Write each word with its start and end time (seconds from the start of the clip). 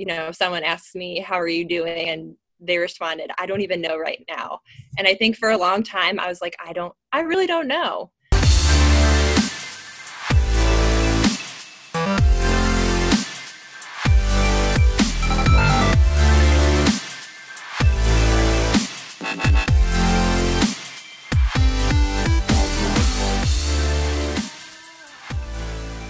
you 0.00 0.06
know, 0.06 0.28
if 0.28 0.36
someone 0.36 0.64
asks 0.64 0.94
me, 0.94 1.20
How 1.20 1.38
are 1.38 1.46
you 1.46 1.66
doing? 1.66 2.08
and 2.08 2.34
they 2.58 2.78
responded, 2.78 3.30
I 3.38 3.44
don't 3.44 3.60
even 3.60 3.82
know 3.82 3.98
right 3.98 4.24
now. 4.28 4.60
And 4.98 5.06
I 5.06 5.14
think 5.14 5.36
for 5.36 5.50
a 5.50 5.58
long 5.58 5.82
time, 5.82 6.18
I 6.18 6.26
was 6.26 6.40
like, 6.40 6.56
I 6.64 6.72
don't, 6.72 6.94
I 7.12 7.20
really 7.20 7.46
don't 7.46 7.68
know. 7.68 8.10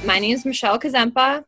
My 0.04 0.18
name 0.18 0.34
is 0.34 0.44
Michelle 0.44 0.78
Kazempa. 0.78 1.44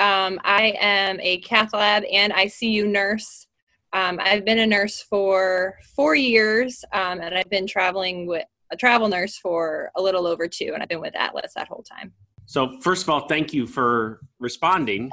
Um, 0.00 0.40
I 0.44 0.74
am 0.80 1.20
a 1.20 1.38
cath 1.40 1.74
lab 1.74 2.04
and 2.10 2.32
ICU 2.32 2.86
nurse. 2.86 3.46
Um, 3.92 4.18
I've 4.22 4.46
been 4.46 4.60
a 4.60 4.66
nurse 4.66 5.02
for 5.02 5.78
four 5.94 6.14
years, 6.14 6.82
um, 6.94 7.20
and 7.20 7.34
I've 7.36 7.50
been 7.50 7.66
traveling 7.66 8.26
with 8.26 8.46
a 8.72 8.76
travel 8.76 9.08
nurse 9.08 9.36
for 9.36 9.90
a 9.96 10.00
little 10.00 10.26
over 10.26 10.48
two, 10.48 10.70
and 10.72 10.82
I've 10.82 10.88
been 10.88 11.02
with 11.02 11.14
Atlas 11.14 11.52
that 11.54 11.68
whole 11.68 11.82
time. 11.82 12.14
So, 12.46 12.80
first 12.80 13.02
of 13.02 13.10
all, 13.10 13.28
thank 13.28 13.52
you 13.52 13.66
for 13.66 14.20
responding. 14.38 15.10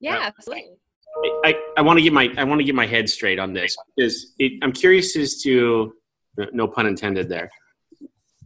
Yeah, 0.00 0.18
uh, 0.18 0.22
absolutely. 0.24 0.72
I, 1.44 1.54
I 1.78 1.82
want 1.82 1.98
to 1.98 2.02
get 2.02 2.12
my 2.12 2.28
I 2.36 2.44
want 2.44 2.60
to 2.60 2.64
get 2.64 2.74
my 2.74 2.86
head 2.86 3.08
straight 3.08 3.38
on 3.38 3.54
this 3.54 3.74
because 3.96 4.34
it, 4.38 4.52
I'm 4.62 4.72
curious 4.72 5.16
as 5.16 5.40
to 5.42 5.94
no 6.52 6.68
pun 6.68 6.86
intended 6.86 7.30
there. 7.30 7.50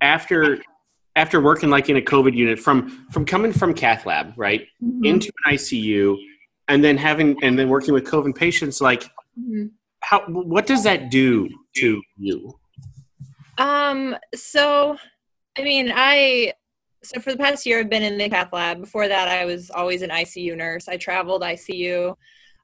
After 0.01 0.62
after 1.16 1.40
working 1.40 1.70
like 1.70 1.88
in 1.88 1.96
a 1.96 2.00
COVID 2.00 2.36
unit 2.36 2.58
from 2.58 3.06
from 3.10 3.24
coming 3.24 3.52
from 3.52 3.74
cath 3.74 4.06
lab 4.06 4.34
right 4.36 4.68
mm-hmm. 4.82 5.04
into 5.04 5.32
an 5.44 5.54
ICU, 5.54 6.16
and 6.68 6.84
then 6.84 6.96
having 6.96 7.42
and 7.42 7.58
then 7.58 7.68
working 7.68 7.94
with 7.94 8.04
COVID 8.04 8.36
patients, 8.36 8.80
like 8.80 9.04
mm-hmm. 9.38 9.66
how 10.00 10.20
what 10.28 10.66
does 10.66 10.84
that 10.84 11.10
do 11.10 11.48
to 11.76 12.00
you? 12.16 12.56
Um. 13.58 14.16
So, 14.34 14.96
I 15.58 15.62
mean, 15.62 15.90
I 15.92 16.52
so 17.02 17.20
for 17.20 17.32
the 17.32 17.38
past 17.38 17.64
year 17.64 17.80
I've 17.80 17.90
been 17.90 18.02
in 18.02 18.18
the 18.18 18.28
cath 18.28 18.52
lab. 18.52 18.80
Before 18.80 19.08
that, 19.08 19.28
I 19.28 19.46
was 19.46 19.70
always 19.70 20.02
an 20.02 20.10
ICU 20.10 20.56
nurse. 20.56 20.86
I 20.86 20.98
traveled 20.98 21.42
ICU. 21.42 22.14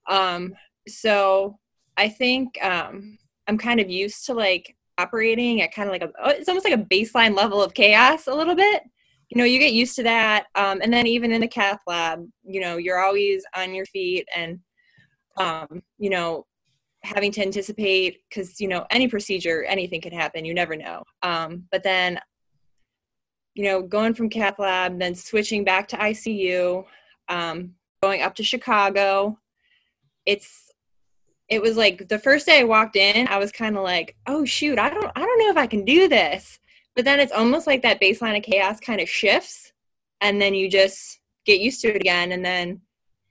Um. 0.09 0.55
So 0.87 1.59
I 1.97 2.11
think 2.11 2.63
um 2.63 3.19
I'm 3.49 3.57
kind 3.57 3.81
of 3.81 3.91
used 3.91 4.27
to 4.27 4.35
like 4.35 4.77
operating 5.03 5.63
at 5.63 5.75
kind 5.75 5.89
of 5.89 5.93
like 5.93 6.03
a 6.03 6.13
oh, 6.23 6.31
it's 6.31 6.49
almost 6.49 6.65
like 6.65 6.79
a 6.79 6.85
baseline 6.85 7.37
level 7.37 7.63
of 7.63 7.75
chaos 7.75 8.27
a 8.27 8.35
little 8.35 8.55
bit. 8.55 8.83
You 9.31 9.39
know 9.39 9.45
you 9.45 9.59
get 9.59 9.73
used 9.73 9.97
to 9.97 10.03
that 10.05 10.47
um, 10.55 10.81
and 10.83 10.93
then 10.93 11.07
even 11.07 11.33
in 11.33 11.41
the 11.41 11.49
cath 11.49 11.81
lab 11.87 12.27
you 12.45 12.61
know 12.61 12.77
you're 12.77 12.99
always 12.99 13.45
on 13.57 13.75
your 13.75 13.87
feet 13.87 14.29
and 14.37 14.61
um, 15.37 15.83
you 15.99 16.11
know 16.11 16.47
having 17.03 17.33
to 17.33 17.43
anticipate 17.43 18.19
because 18.29 18.61
you 18.61 18.69
know 18.69 18.87
any 18.91 19.09
procedure 19.09 19.65
anything 19.65 20.01
can 20.01 20.13
happen 20.13 20.45
you 20.45 20.55
never 20.55 20.77
know. 20.77 21.03
Um, 21.23 21.65
but 21.71 21.83
then 21.83 22.21
you 23.55 23.65
know 23.65 23.83
going 23.83 24.15
from 24.15 24.29
cath 24.29 24.59
lab 24.59 24.99
then 24.99 25.15
switching 25.15 25.65
back 25.65 25.89
to 25.89 25.97
icu 25.97 26.85
um, 27.29 27.75
going 28.03 28.23
up 28.23 28.35
to 28.37 28.43
chicago 28.43 29.39
it's 30.27 30.72
it 31.53 31.61
was 31.61 31.77
like 31.77 32.09
the 32.09 32.19
first 32.19 32.47
day 32.47 32.61
I 32.61 32.65
walked 32.65 32.97
in, 32.97 33.29
I 33.29 33.37
was 33.37 33.53
kind 33.53 33.77
of 33.77 33.83
like, 33.83 34.17
"Oh 34.27 34.45
shoot, 34.45 34.79
I 34.79 34.89
don't 34.89 35.13
I 35.15 35.21
don't 35.21 35.39
know 35.39 35.51
if 35.51 35.57
I 35.59 35.67
can 35.67 35.85
do 35.85 36.09
this." 36.09 36.59
But 36.97 37.05
then 37.05 37.21
it's 37.21 37.33
almost 37.33 37.67
like 37.67 37.83
that 37.83 38.01
baseline 38.01 38.37
of 38.37 38.43
chaos 38.43 38.81
kind 38.81 39.01
of 39.01 39.09
shifts 39.09 39.73
and 40.21 40.41
then 40.41 40.55
you 40.55 40.71
just 40.71 41.21
get 41.45 41.61
used 41.61 41.81
to 41.83 41.89
it 41.89 41.97
again 41.97 42.33
and 42.33 42.45
then 42.45 42.81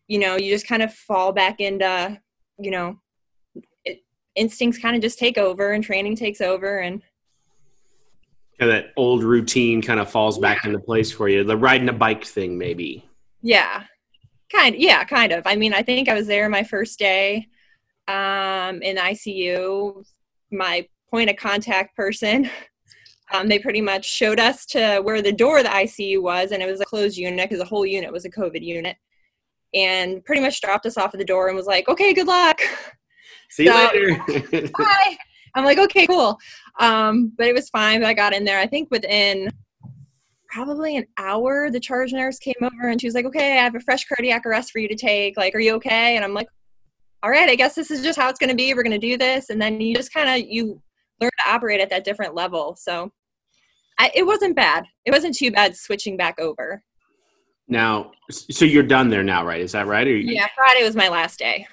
you 0.07 0.19
know, 0.19 0.35
you 0.35 0.51
just 0.51 0.67
kind 0.67 0.81
of 0.81 0.93
fall 0.93 1.31
back 1.31 1.61
into, 1.61 2.19
you 2.59 2.69
know, 2.69 2.99
it, 3.85 4.01
instincts 4.35 4.77
kind 4.77 4.93
of 4.93 5.01
just 5.01 5.17
take 5.17 5.37
over 5.37 5.71
and 5.71 5.83
training 5.83 6.17
takes 6.17 6.41
over 6.41 6.79
and 6.79 7.01
and 8.59 8.69
that 8.69 8.91
old 8.97 9.23
routine 9.23 9.81
kind 9.81 9.99
of 9.99 10.11
falls 10.11 10.37
back 10.37 10.65
into 10.65 10.79
place 10.79 11.11
for 11.11 11.29
you. 11.29 11.43
The 11.43 11.57
riding 11.57 11.89
a 11.89 11.93
bike 11.93 12.25
thing 12.25 12.57
maybe. 12.57 13.09
Yeah. 13.41 13.85
Kind 14.51 14.75
yeah, 14.75 15.03
kind 15.05 15.31
of. 15.31 15.47
I 15.47 15.55
mean, 15.55 15.73
I 15.73 15.81
think 15.81 16.09
I 16.09 16.13
was 16.13 16.27
there 16.27 16.47
my 16.49 16.63
first 16.63 16.99
day 16.99 17.47
um, 18.07 18.81
in 18.81 18.97
ICU. 18.97 20.05
My 20.51 20.87
point 21.09 21.29
of 21.29 21.37
contact 21.37 21.95
person, 21.95 22.49
um, 23.33 23.47
they 23.47 23.59
pretty 23.59 23.81
much 23.81 24.05
showed 24.05 24.39
us 24.39 24.65
to 24.67 24.99
where 24.99 25.21
the 25.21 25.31
door 25.31 25.59
of 25.59 25.63
the 25.63 25.69
ICU 25.69 26.21
was, 26.21 26.51
and 26.51 26.61
it 26.61 26.69
was 26.69 26.81
a 26.81 26.85
closed 26.85 27.17
unit 27.17 27.49
because 27.49 27.63
the 27.63 27.69
whole 27.69 27.85
unit 27.85 28.11
was 28.11 28.25
a 28.25 28.29
COVID 28.29 28.63
unit, 28.63 28.97
and 29.73 30.23
pretty 30.25 30.41
much 30.41 30.61
dropped 30.61 30.85
us 30.85 30.97
off 30.97 31.13
at 31.13 31.19
the 31.19 31.25
door 31.25 31.47
and 31.47 31.55
was 31.55 31.67
like, 31.67 31.87
"Okay, 31.87 32.13
good 32.13 32.27
luck." 32.27 32.59
See 33.49 33.65
you 33.65 33.73
later. 33.73 34.69
bye. 34.77 35.17
I'm 35.55 35.65
like, 35.65 35.77
okay, 35.77 36.07
cool. 36.07 36.37
Um, 36.79 37.33
but 37.37 37.47
it 37.47 37.53
was 37.53 37.69
fine. 37.69 38.03
I 38.03 38.13
got 38.13 38.33
in 38.33 38.45
there. 38.45 38.59
I 38.59 38.65
think 38.65 38.89
within 38.89 39.49
probably 40.47 40.97
an 40.97 41.05
hour, 41.17 41.69
the 41.69 41.79
charge 41.79 42.13
nurse 42.13 42.37
came 42.37 42.55
over 42.61 42.89
and 42.89 42.99
she 42.99 43.07
was 43.07 43.13
like, 43.13 43.25
okay, 43.25 43.57
I 43.57 43.63
have 43.63 43.75
a 43.75 43.79
fresh 43.79 44.05
cardiac 44.05 44.45
arrest 44.45 44.71
for 44.71 44.79
you 44.79 44.87
to 44.87 44.95
take. 44.95 45.37
Like, 45.37 45.55
are 45.55 45.59
you 45.59 45.73
okay? 45.75 46.15
And 46.15 46.23
I'm 46.23 46.33
like, 46.33 46.47
all 47.23 47.29
right, 47.29 47.49
I 47.49 47.55
guess 47.55 47.75
this 47.75 47.91
is 47.91 48.03
just 48.03 48.19
how 48.19 48.29
it's 48.29 48.39
going 48.39 48.49
to 48.49 48.55
be. 48.55 48.73
We're 48.73 48.83
going 48.83 48.99
to 48.99 49.07
do 49.07 49.17
this. 49.17 49.49
And 49.49 49.61
then 49.61 49.79
you 49.79 49.95
just 49.95 50.13
kind 50.13 50.29
of, 50.29 50.49
you 50.49 50.81
learn 51.19 51.31
to 51.45 51.51
operate 51.51 51.79
at 51.79 51.89
that 51.91 52.03
different 52.03 52.33
level. 52.33 52.75
So 52.79 53.11
I, 53.99 54.11
it 54.15 54.25
wasn't 54.25 54.55
bad. 54.55 54.85
It 55.05 55.11
wasn't 55.11 55.35
too 55.35 55.51
bad 55.51 55.75
switching 55.75 56.17
back 56.17 56.39
over. 56.39 56.83
Now, 57.67 58.11
so 58.29 58.65
you're 58.65 58.83
done 58.83 59.09
there 59.09 59.23
now, 59.23 59.45
right? 59.45 59.61
Is 59.61 59.71
that 59.73 59.87
right? 59.87 60.07
You, 60.07 60.15
yeah, 60.15 60.47
Friday 60.55 60.83
was 60.83 60.95
my 60.95 61.09
last 61.09 61.39
day. 61.39 61.67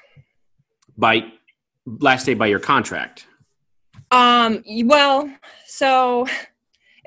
By 0.96 1.32
last 1.86 2.26
day 2.26 2.34
by 2.34 2.46
your 2.46 2.60
contract. 2.60 3.26
Um. 4.10 4.62
Well, 4.84 5.32
so 5.66 6.26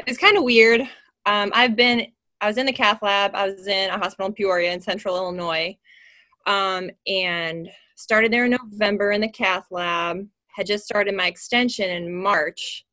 it's 0.07 0.17
kind 0.17 0.37
of 0.37 0.43
weird. 0.43 0.81
Um. 1.25 1.51
I've 1.53 1.75
been. 1.75 2.07
I 2.41 2.47
was 2.47 2.57
in 2.57 2.65
the 2.65 2.73
cath 2.73 3.01
lab. 3.01 3.31
I 3.33 3.47
was 3.47 3.67
in 3.67 3.89
a 3.89 3.97
hospital 3.97 4.27
in 4.27 4.33
Peoria 4.33 4.73
in 4.73 4.81
Central 4.81 5.15
Illinois. 5.15 5.77
Um. 6.45 6.89
And 7.07 7.69
started 8.01 8.33
there 8.33 8.45
in 8.45 8.51
November 8.51 9.11
in 9.11 9.21
the 9.21 9.29
cath 9.29 9.67
lab, 9.71 10.27
had 10.47 10.67
just 10.67 10.85
started 10.85 11.15
my 11.15 11.27
extension 11.27 11.89
in 11.89 12.13
March, 12.13 12.85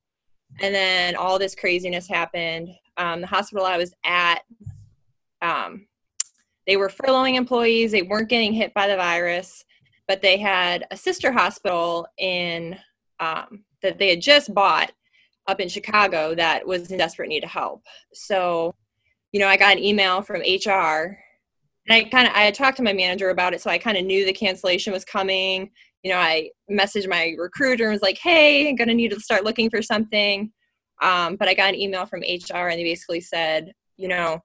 and 0.61 0.75
then 0.75 1.17
all 1.17 1.39
this 1.39 1.55
craziness 1.55 2.09
happened. 2.09 2.69
Um, 2.97 3.21
the 3.21 3.27
hospital 3.27 3.65
I 3.65 3.77
was 3.77 3.93
at, 4.05 4.43
um, 5.43 5.87
they 6.67 6.77
were 6.77 6.89
furloughing 6.89 7.37
employees, 7.37 7.93
they 7.93 8.03
weren't 8.03 8.29
getting 8.29 8.53
hit 8.53 8.75
by 8.75 8.89
the 8.89 8.97
virus, 8.97 9.65
but 10.07 10.21
they 10.21 10.37
had 10.37 10.87
a 10.91 10.97
sister 10.97 11.33
hospital 11.33 12.07
in 12.19 12.77
um, 13.21 13.65
that 13.83 13.99
they 13.99 14.11
had 14.11 14.21
just 14.21 14.55
bought 14.55 14.93
up 15.47 15.61
in 15.61 15.69
Chicago 15.69 16.35
that 16.35 16.67
was 16.67 16.91
in 16.91 16.99
desperate 16.99 17.29
need 17.29 17.45
of 17.45 17.51
help. 17.51 17.83
So, 18.13 18.75
you 19.33 19.41
know, 19.41 19.49
I 19.49 19.57
got 19.57 19.77
an 19.77 19.83
email 19.83 20.23
from 20.23 20.43
HR 20.43 21.19
and 21.89 21.97
I 21.97 22.09
kind 22.09 22.29
of 22.29 22.35
I 22.35 22.51
talked 22.51 22.77
to 22.79 22.83
my 22.83 22.93
manager 22.93 23.31
about 23.31 23.55
it, 23.55 23.61
so 23.61 23.71
I 23.71 23.79
kind 23.79 23.97
of 23.97 24.05
knew 24.05 24.25
the 24.25 24.33
cancellation 24.33 24.93
was 24.93 25.05
coming. 25.05 25.71
You 26.03 26.13
know, 26.13 26.19
I 26.19 26.51
messaged 26.71 27.09
my 27.09 27.35
recruiter 27.39 27.85
and 27.85 27.93
was 27.93 28.03
like, 28.03 28.19
"Hey, 28.19 28.69
I'm 28.69 28.77
gonna 28.77 28.95
need 28.95 29.11
to 29.13 29.21
start 29.21 29.45
looking 29.45 29.71
for 29.71 29.83
something." 29.83 30.53
Um, 31.01 31.37
but 31.37 31.49
I 31.49 31.55
got 31.55 31.71
an 31.71 31.81
email 31.81 32.07
from 32.07 32.23
HR, 32.23 32.69
and 32.69 32.79
they 32.79 32.85
basically 32.85 33.21
said, 33.21 33.73
you 33.97 34.09
know, 34.09 34.41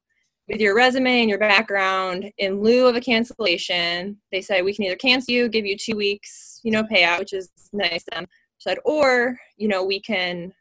with 0.48 0.62
your 0.62 0.76
resume 0.76 1.22
and 1.22 1.30
your 1.30 1.40
background, 1.40 2.32
in 2.38 2.62
lieu 2.62 2.88
of 2.88 2.96
a 2.96 3.02
cancellation, 3.02 4.18
they 4.32 4.42
said 4.42 4.64
we 4.64 4.74
can 4.74 4.86
either 4.86 4.96
cancel 4.96 5.34
you, 5.34 5.50
give 5.50 5.66
you 5.66 5.78
two 5.78 5.96
weeks, 5.96 6.60
you 6.64 6.72
know, 6.72 6.84
payout, 6.84 7.20
which 7.20 7.34
is 7.34 7.50
nice. 7.74 8.04
Them 8.12 8.26
said, 8.60 8.78
or 8.86 9.38
you 9.58 9.68
know, 9.68 9.84
we 9.84 10.00
can, 10.00 10.54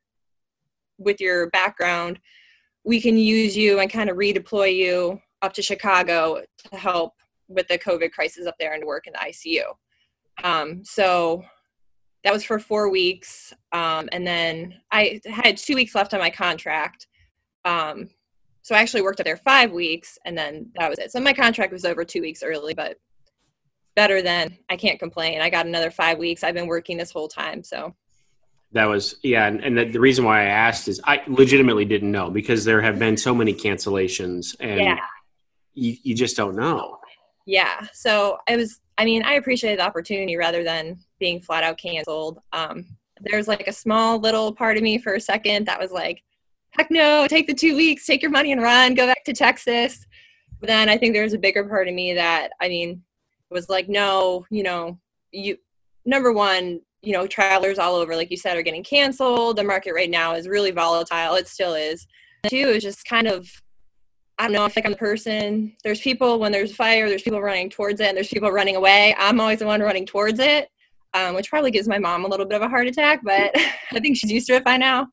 with 0.99 1.21
your 1.21 1.51
background, 1.51 2.19
we 2.85 3.01
can 3.01 3.17
use 3.17 3.57
you 3.57 3.79
and 3.81 3.91
kind 3.91 4.11
of 4.11 4.17
redeploy 4.17 4.75
you 4.75 5.21
up 5.43 5.53
to 5.55 5.63
Chicago 5.63 6.43
to 6.71 6.77
help 6.77 7.15
with 7.49 7.69
the 7.69 7.79
COVID 7.79 8.13
crisis 8.13 8.47
up 8.47 8.55
there 8.59 8.73
and 8.73 8.83
to 8.83 8.87
work 8.87 9.07
in 9.07 9.13
the 9.13 9.19
ICU. 9.19 9.65
Um, 10.45 10.85
so 10.85 11.45
that 12.25 12.33
was 12.33 12.45
for 12.45 12.59
four 12.59 12.89
weeks. 12.89 13.53
Um, 13.73 14.09
and 14.13 14.27
then 14.27 14.75
I 14.91 15.21
had 15.27 15.57
two 15.57 15.75
weeks 15.75 15.95
left 15.95 16.15
on 16.15 16.21
my 16.21 16.31
contract. 16.31 17.09
Um, 17.65 18.09
so 18.63 18.75
I 18.75 18.81
actually 18.81 19.03
worked 19.03 19.21
up 19.21 19.25
there 19.25 19.37
five 19.37 19.73
weeks 19.73 20.19
and 20.25 20.39
then 20.39 20.71
that 20.79 20.89
was 20.89 20.99
it. 20.99 21.11
So 21.11 21.21
my 21.21 21.33
contract 21.33 21.73
was 21.73 21.85
over 21.85 22.05
two 22.05 22.21
weeks 22.21 22.43
early, 22.43 22.75
but 22.75 22.97
better 23.97 24.23
than 24.23 24.57
I 24.71 24.77
can't 24.77 25.01
complain. 25.01 25.41
I 25.41 25.51
got 25.51 25.67
another 25.67 25.91
five 25.91 26.19
weeks. 26.19 26.45
I've 26.45 26.55
been 26.55 26.69
working 26.69 26.97
this 26.97 27.11
whole 27.11 27.29
time. 27.29 27.65
So 27.65 27.95
that 28.71 28.87
was 28.87 29.17
yeah, 29.23 29.47
and, 29.49 29.63
and 29.63 29.77
the, 29.77 29.85
the, 29.85 30.01
reason 30.01 30.25
why 30.25 30.43
I 30.43 30.45
asked 30.45 30.89
is 30.89 30.99
I 31.05 31.21
legitimately 31.27 31.85
didn't 31.85 32.11
know 32.11 32.31
because 32.31 32.65
there 32.65 32.81
have 32.81 32.99
been 32.99 33.19
so 33.19 33.35
many 33.35 33.53
cancellations, 33.53 34.57
and 34.61 34.81
yeah 34.81 34.97
you, 35.75 35.97
you 36.03 36.15
just 36.15 36.37
don't 36.37 36.57
know. 36.57 36.99
Yeah. 37.47 37.87
So 37.93 38.39
I 38.49 38.57
was, 38.57 38.81
I 38.99 39.05
mean, 39.05 39.25
I 39.25 39.35
appreciated 39.35 39.81
the 39.81 39.85
opportunity 39.85 40.37
rather 40.37 40.63
than 40.63 40.99
being 41.19 41.41
flat 41.41 41.65
out 41.65 41.79
canceled. 41.79 42.39
Um, 42.53 42.87
there's 43.21 43.49
like 43.49 43.67
a 43.67 43.73
small 43.73 44.19
little 44.19 44.53
part 44.53 44.77
of 44.77 44.83
me 44.83 44.99
for 44.99 45.15
a 45.15 45.21
second 45.21 45.67
that 45.67 45.81
was 45.81 45.91
like, 45.91 46.23
heck 46.71 46.91
no, 46.91 47.27
take 47.29 47.47
the 47.47 47.55
two 47.55 47.77
weeks, 47.77 48.07
take 48.07 48.23
your 48.23 48.31
money 48.31 48.53
and 48.53 48.63
run, 48.63 48.95
go 48.95 49.07
back 49.07 49.25
to 49.25 49.33
Texas. 49.33 50.07
But 50.61 50.69
then 50.69 50.89
I 50.89 50.97
think 50.97 51.15
there's 51.15 51.33
a 51.33 51.39
bigger 51.39 51.65
part 51.65 51.89
of 51.89 51.95
me 51.95 52.15
that, 52.15 52.51
I 52.61 52.69
mean, 52.69 53.03
was 53.51 53.69
like, 53.69 53.89
no, 53.89 54.47
you 54.51 54.63
know, 54.63 54.99
you 55.33 55.59
number 56.05 56.33
one, 56.33 56.81
you 57.03 57.13
know, 57.13 57.27
travelers 57.27 57.79
all 57.79 57.97
over, 57.97 58.15
like 58.17 58.31
you 58.31 58.37
said, 58.37 58.57
are 58.57 58.63
getting 58.63 58.85
canceled. 58.85 59.57
The 59.57 59.65
market 59.65 59.93
right 59.93 60.11
now 60.11 60.35
is 60.35 60.49
really 60.49 60.71
volatile. 60.71 61.35
It 61.35 61.49
still 61.49 61.75
is. 61.75 62.07
Two 62.49 62.57
is 62.57 62.83
just 62.83 63.05
kind 63.05 63.27
of 63.27 63.51
I 64.43 64.47
don't 64.47 64.55
know, 64.55 64.65
I 64.65 64.69
think 64.71 64.87
I'm 64.87 64.93
the 64.93 64.99
person. 64.99 65.73
There's 65.85 66.01
people 66.01 66.41
when 66.41 66.51
there's 66.51 66.75
fire, 66.75 67.09
there's 67.09 67.23
people 67.23 67.41
running 67.41 67.71
towards 67.71 68.01
it, 68.01 68.09
and 68.09 68.17
there's 68.17 68.27
people 68.27 68.51
running 68.51 68.75
away. 68.75 69.15
I'm 69.17 69.41
always 69.41 69.61
the 69.61 69.67
one 69.67 69.81
running 69.81 70.05
towards 70.05 70.41
it, 70.41 70.69
um, 71.15 71.37
which 71.37 71.49
probably 71.49 71.71
gives 71.71 71.87
my 71.87 72.01
mom 72.01 72.25
a 72.25 72.29
little 72.29 72.45
bit 72.45 72.57
of 72.57 72.63
a 72.63 72.69
heart 72.69 72.89
attack, 72.89 73.21
but 73.23 73.53
I 73.93 74.01
think 74.01 74.17
she's 74.17 74.33
used 74.33 74.49
to 74.49 74.55
it 74.55 74.65
by 74.65 74.77
now. 74.77 75.07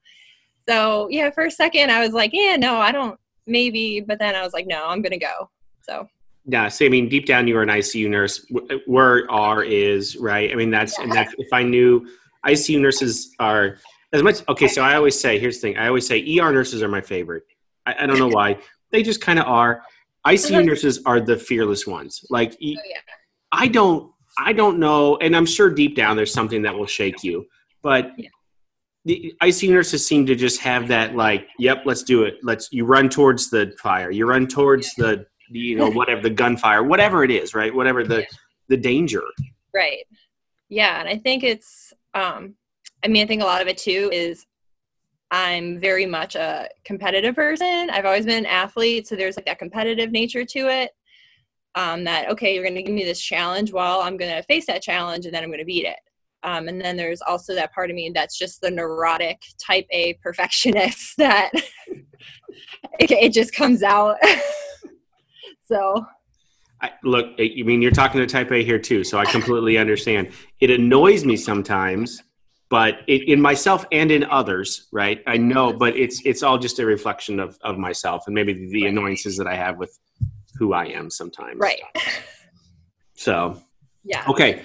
So 0.67 1.09
yeah, 1.11 1.29
for 1.29 1.45
a 1.45 1.51
second 1.51 1.91
I 1.91 2.03
was 2.03 2.11
like, 2.11 2.31
yeah, 2.33 2.55
no, 2.55 2.77
I 2.77 2.91
don't, 2.91 3.19
maybe, 3.45 4.01
but 4.01 4.17
then 4.17 4.33
I 4.33 4.41
was 4.41 4.51
like, 4.51 4.65
no, 4.65 4.87
I'm 4.87 5.03
gonna 5.03 5.19
go. 5.19 5.51
So. 5.83 6.09
Yeah, 6.45 6.67
so 6.67 6.87
I 6.87 6.89
mean, 6.89 7.07
deep 7.07 7.27
down, 7.27 7.47
you 7.47 7.53
were 7.53 7.61
an 7.61 7.69
ICU 7.69 8.09
nurse. 8.09 8.43
Where 8.87 9.29
R 9.29 9.61
is 9.61 10.17
right. 10.17 10.51
I 10.51 10.55
mean, 10.55 10.71
that's 10.71 10.97
yeah. 10.97 11.03
and 11.03 11.11
that's 11.11 11.35
if 11.37 11.53
I 11.53 11.61
knew 11.61 12.07
ICU 12.47 12.81
nurses 12.81 13.35
are 13.39 13.77
as 14.11 14.23
much. 14.23 14.41
Okay, 14.49 14.67
so 14.67 14.81
I 14.81 14.95
always 14.95 15.19
say, 15.19 15.37
here's 15.37 15.57
the 15.57 15.67
thing. 15.67 15.77
I 15.77 15.87
always 15.87 16.07
say, 16.07 16.19
ER 16.39 16.51
nurses 16.51 16.81
are 16.81 16.87
my 16.87 17.01
favorite. 17.01 17.43
I, 17.85 17.93
I 17.99 18.05
don't 18.07 18.17
know 18.17 18.27
why. 18.33 18.57
They 18.91 19.03
just 19.03 19.21
kind 19.21 19.39
of 19.39 19.45
are. 19.45 19.83
ICU 20.25 20.51
uh-huh. 20.51 20.61
nurses 20.61 21.01
are 21.05 21.19
the 21.19 21.37
fearless 21.37 21.87
ones. 21.87 22.25
Like, 22.29 22.53
oh, 22.53 22.57
yeah. 22.59 22.75
I 23.51 23.67
don't, 23.67 24.11
I 24.37 24.53
don't 24.53 24.79
know, 24.79 25.17
and 25.17 25.35
I'm 25.35 25.45
sure 25.45 25.69
deep 25.69 25.95
down 25.95 26.15
there's 26.17 26.33
something 26.33 26.61
that 26.63 26.75
will 26.75 26.87
shake 26.87 27.23
you, 27.23 27.47
but. 27.81 28.11
Yeah 28.17 28.29
the 29.05 29.33
ICU 29.41 29.71
nurses 29.71 30.05
seem 30.05 30.25
to 30.25 30.35
just 30.35 30.59
have 30.61 30.87
that 30.89 31.15
like, 31.15 31.47
yep, 31.57 31.83
let's 31.85 32.03
do 32.03 32.23
it. 32.23 32.35
Let's 32.43 32.69
you 32.71 32.85
run 32.85 33.09
towards 33.09 33.49
the 33.49 33.73
fire, 33.81 34.11
you 34.11 34.25
run 34.25 34.47
towards 34.47 34.93
the 34.95 35.25
you 35.49 35.75
know 35.75 35.89
whatever 35.99 36.21
the 36.21 36.29
gunfire, 36.29 36.83
whatever 36.83 37.23
it 37.23 37.31
is, 37.31 37.53
right? 37.53 37.73
Whatever 37.73 38.03
the 38.03 38.25
the 38.67 38.77
danger. 38.77 39.23
Right. 39.73 40.05
Yeah, 40.67 40.99
and 40.99 41.09
I 41.09 41.17
think 41.17 41.43
it's 41.43 41.93
um 42.13 42.55
I 43.03 43.07
mean 43.07 43.23
I 43.23 43.27
think 43.27 43.41
a 43.41 43.45
lot 43.45 43.61
of 43.61 43.67
it 43.67 43.77
too 43.77 44.09
is 44.11 44.45
I'm 45.31 45.79
very 45.79 46.05
much 46.05 46.35
a 46.35 46.69
competitive 46.83 47.35
person. 47.35 47.89
I've 47.91 48.05
always 48.05 48.25
been 48.25 48.39
an 48.39 48.45
athlete, 48.45 49.07
so 49.07 49.15
there's 49.15 49.35
like 49.35 49.45
that 49.45 49.59
competitive 49.59 50.11
nature 50.11 50.43
to 50.43 50.59
it. 50.69 50.91
Um, 51.75 52.03
that 52.05 52.29
okay, 52.29 52.55
you're 52.55 52.63
going 52.63 52.75
to 52.75 52.81
give 52.81 52.95
me 52.95 53.05
this 53.05 53.21
challenge. 53.21 53.71
Well, 53.71 54.01
I'm 54.01 54.17
going 54.17 54.35
to 54.35 54.41
face 54.43 54.65
that 54.65 54.81
challenge, 54.81 55.25
and 55.25 55.33
then 55.33 55.43
I'm 55.43 55.49
going 55.49 55.59
to 55.59 55.65
beat 55.65 55.85
it. 55.85 55.99
Um, 56.43 56.67
and 56.67 56.81
then 56.81 56.97
there's 56.97 57.21
also 57.21 57.53
that 57.55 57.73
part 57.73 57.89
of 57.89 57.95
me 57.95 58.11
that's 58.13 58.37
just 58.37 58.61
the 58.61 58.71
neurotic 58.71 59.41
type 59.63 59.85
A 59.91 60.13
perfectionist 60.15 61.15
that 61.17 61.51
it, 62.99 63.11
it, 63.11 63.33
just 63.33 63.53
comes 63.53 63.83
out. 63.83 64.17
so, 65.65 66.05
I, 66.81 66.91
look, 67.03 67.33
I 67.37 67.61
mean, 67.63 67.81
you're 67.81 67.91
talking 67.91 68.21
to 68.21 68.27
type 68.27 68.51
A 68.51 68.63
here 68.63 68.79
too, 68.79 69.03
so 69.03 69.19
I 69.19 69.25
completely 69.25 69.77
understand. 69.77 70.31
It 70.59 70.71
annoys 70.71 71.25
me 71.25 71.35
sometimes 71.35 72.23
but 72.69 73.01
it, 73.07 73.27
in 73.27 73.41
myself 73.41 73.85
and 73.91 74.11
in 74.11 74.23
others 74.25 74.87
right? 74.91 75.21
I 75.27 75.37
know 75.37 75.73
but 75.73 75.95
it's 75.97 76.21
it's 76.25 76.43
all 76.43 76.57
just 76.57 76.79
a 76.79 76.85
reflection 76.85 77.39
of 77.39 77.57
of 77.61 77.77
myself 77.77 78.23
and 78.27 78.35
maybe 78.35 78.53
the 78.53 78.83
right. 78.83 78.89
annoyances 78.91 79.37
that 79.37 79.47
i 79.47 79.55
have 79.55 79.77
with 79.77 79.97
who 80.57 80.73
i 80.73 80.85
am 80.85 81.09
sometimes. 81.09 81.59
Right. 81.59 81.81
So 83.19 83.61
yeah. 84.05 84.23
okay. 84.29 84.63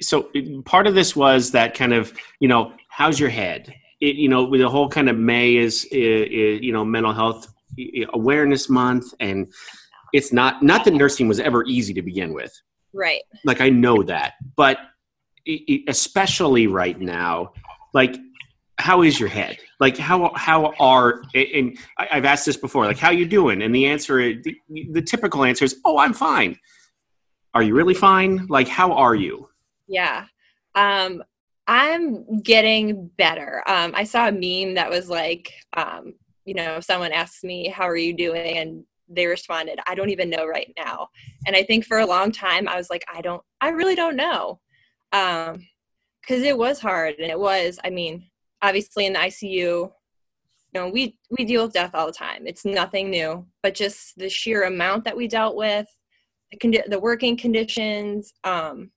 So 0.00 0.30
part 0.64 0.86
of 0.86 0.94
this 0.94 1.14
was 1.14 1.50
that 1.50 1.74
kind 1.74 1.92
of 1.92 2.10
you 2.40 2.48
know 2.48 2.72
how's 2.88 3.20
your 3.20 3.28
head? 3.28 3.74
It, 4.00 4.16
you 4.16 4.30
know 4.30 4.50
the 4.50 4.68
whole 4.68 4.88
kind 4.88 5.10
of 5.10 5.18
may 5.18 5.56
is, 5.56 5.84
is 5.92 6.62
you 6.62 6.72
know 6.72 6.86
mental 6.86 7.12
health 7.12 7.52
awareness 8.14 8.70
month 8.70 9.12
and 9.20 9.52
it's 10.14 10.32
not 10.32 10.62
not 10.62 10.86
that 10.86 10.94
nursing 10.94 11.28
was 11.28 11.38
ever 11.38 11.64
easy 11.66 11.92
to 11.92 12.02
begin 12.02 12.32
with. 12.32 12.52
Right. 12.94 13.20
Like 13.44 13.60
i 13.60 13.68
know 13.68 14.02
that 14.02 14.34
but 14.56 14.78
especially 15.88 16.66
right 16.66 17.00
now 17.00 17.52
like 17.94 18.16
how 18.78 19.02
is 19.02 19.18
your 19.18 19.28
head? 19.28 19.58
Like 19.80 19.96
how 19.96 20.32
how 20.34 20.74
are 20.78 21.22
and 21.34 21.76
i've 21.98 22.24
asked 22.24 22.46
this 22.46 22.56
before 22.56 22.84
like 22.84 22.98
how 22.98 23.10
you 23.10 23.26
doing? 23.26 23.62
And 23.62 23.74
the 23.74 23.86
answer 23.86 24.34
the, 24.34 24.56
the 24.92 25.02
typical 25.02 25.44
answer 25.44 25.64
is 25.64 25.80
oh 25.84 25.98
i'm 25.98 26.12
fine. 26.12 26.58
Are 27.54 27.62
you 27.62 27.74
really 27.74 27.94
fine? 27.94 28.46
Like 28.48 28.68
how 28.68 28.92
are 28.92 29.14
you? 29.14 29.48
Yeah. 29.88 30.26
Um 30.74 31.22
i'm 31.66 32.42
getting 32.42 33.08
better. 33.16 33.62
Um 33.66 33.92
i 33.94 34.04
saw 34.04 34.28
a 34.28 34.32
meme 34.32 34.74
that 34.74 34.90
was 34.90 35.08
like 35.08 35.52
um 35.74 36.14
you 36.44 36.54
know 36.54 36.80
someone 36.80 37.12
asked 37.12 37.44
me 37.44 37.68
how 37.68 37.84
are 37.88 37.96
you 37.96 38.14
doing? 38.14 38.58
And 38.58 38.84
they 39.08 39.26
responded 39.26 39.78
i 39.86 39.94
don't 39.94 40.10
even 40.10 40.28
know 40.28 40.46
right 40.46 40.72
now. 40.76 41.08
And 41.46 41.56
i 41.56 41.62
think 41.62 41.84
for 41.84 41.98
a 41.98 42.06
long 42.06 42.32
time 42.32 42.68
i 42.68 42.76
was 42.76 42.90
like 42.90 43.04
i 43.12 43.20
don't 43.20 43.42
i 43.60 43.68
really 43.68 43.94
don't 43.94 44.16
know 44.16 44.60
um 45.12 45.66
because 46.20 46.42
it 46.42 46.56
was 46.56 46.80
hard 46.80 47.14
and 47.18 47.30
it 47.30 47.38
was 47.38 47.78
i 47.84 47.90
mean 47.90 48.26
obviously 48.62 49.06
in 49.06 49.12
the 49.12 49.18
icu 49.20 49.50
you 49.50 49.92
know 50.74 50.88
we 50.88 51.16
we 51.30 51.44
deal 51.44 51.64
with 51.64 51.72
death 51.72 51.92
all 51.94 52.06
the 52.06 52.12
time. 52.12 52.46
It's 52.46 52.64
nothing 52.64 53.10
new 53.10 53.46
but 53.62 53.74
just 53.74 54.18
the 54.18 54.28
sheer 54.28 54.64
amount 54.64 55.04
that 55.04 55.16
we 55.16 55.28
dealt 55.28 55.56
with 55.56 55.86
the, 56.50 56.58
condi- 56.58 56.88
the 56.88 56.98
working 57.00 57.36
conditions 57.36 58.32
um 58.44 58.90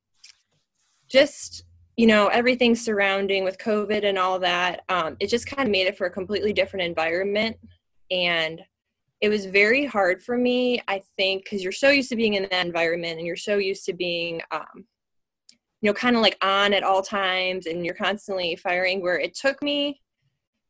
just 1.08 1.64
you 1.96 2.06
know 2.06 2.28
everything 2.28 2.76
surrounding 2.76 3.44
with 3.44 3.58
covid 3.58 4.04
and 4.04 4.18
all 4.18 4.40
that 4.40 4.84
um, 4.90 5.16
it 5.20 5.28
just 5.28 5.48
kind 5.48 5.68
of 5.68 5.72
made 5.72 5.88
it 5.88 5.98
for 5.98 6.08
a 6.08 6.12
completely 6.12 6.54
different 6.54 6.86
environment. 6.86 7.58
And 8.12 8.62
it 9.22 9.30
was 9.30 9.46
very 9.46 9.86
hard 9.86 10.24
for 10.24 10.38
me 10.38 10.82
i 10.88 11.02
think 11.18 11.44
because 11.44 11.62
you're 11.62 11.72
so 11.72 11.90
used 11.90 12.10
to 12.10 12.16
being 12.16 12.36
in 12.36 12.48
that 12.50 12.66
environment 12.66 13.18
and 13.18 13.28
you're 13.28 13.36
so 13.36 13.58
used 13.58 13.86
to 13.86 13.94
being 13.94 14.42
um, 14.52 14.86
you 15.82 15.90
know 15.90 15.94
kind 15.94 16.16
of 16.16 16.22
like 16.22 16.38
on 16.42 16.74
at 16.74 16.84
all 16.84 17.02
times 17.02 17.66
and 17.66 17.86
you're 17.86 17.96
constantly 17.96 18.56
firing 18.56 19.02
where 19.02 19.20
it 19.20 19.34
took 19.34 19.62
me 19.62 20.02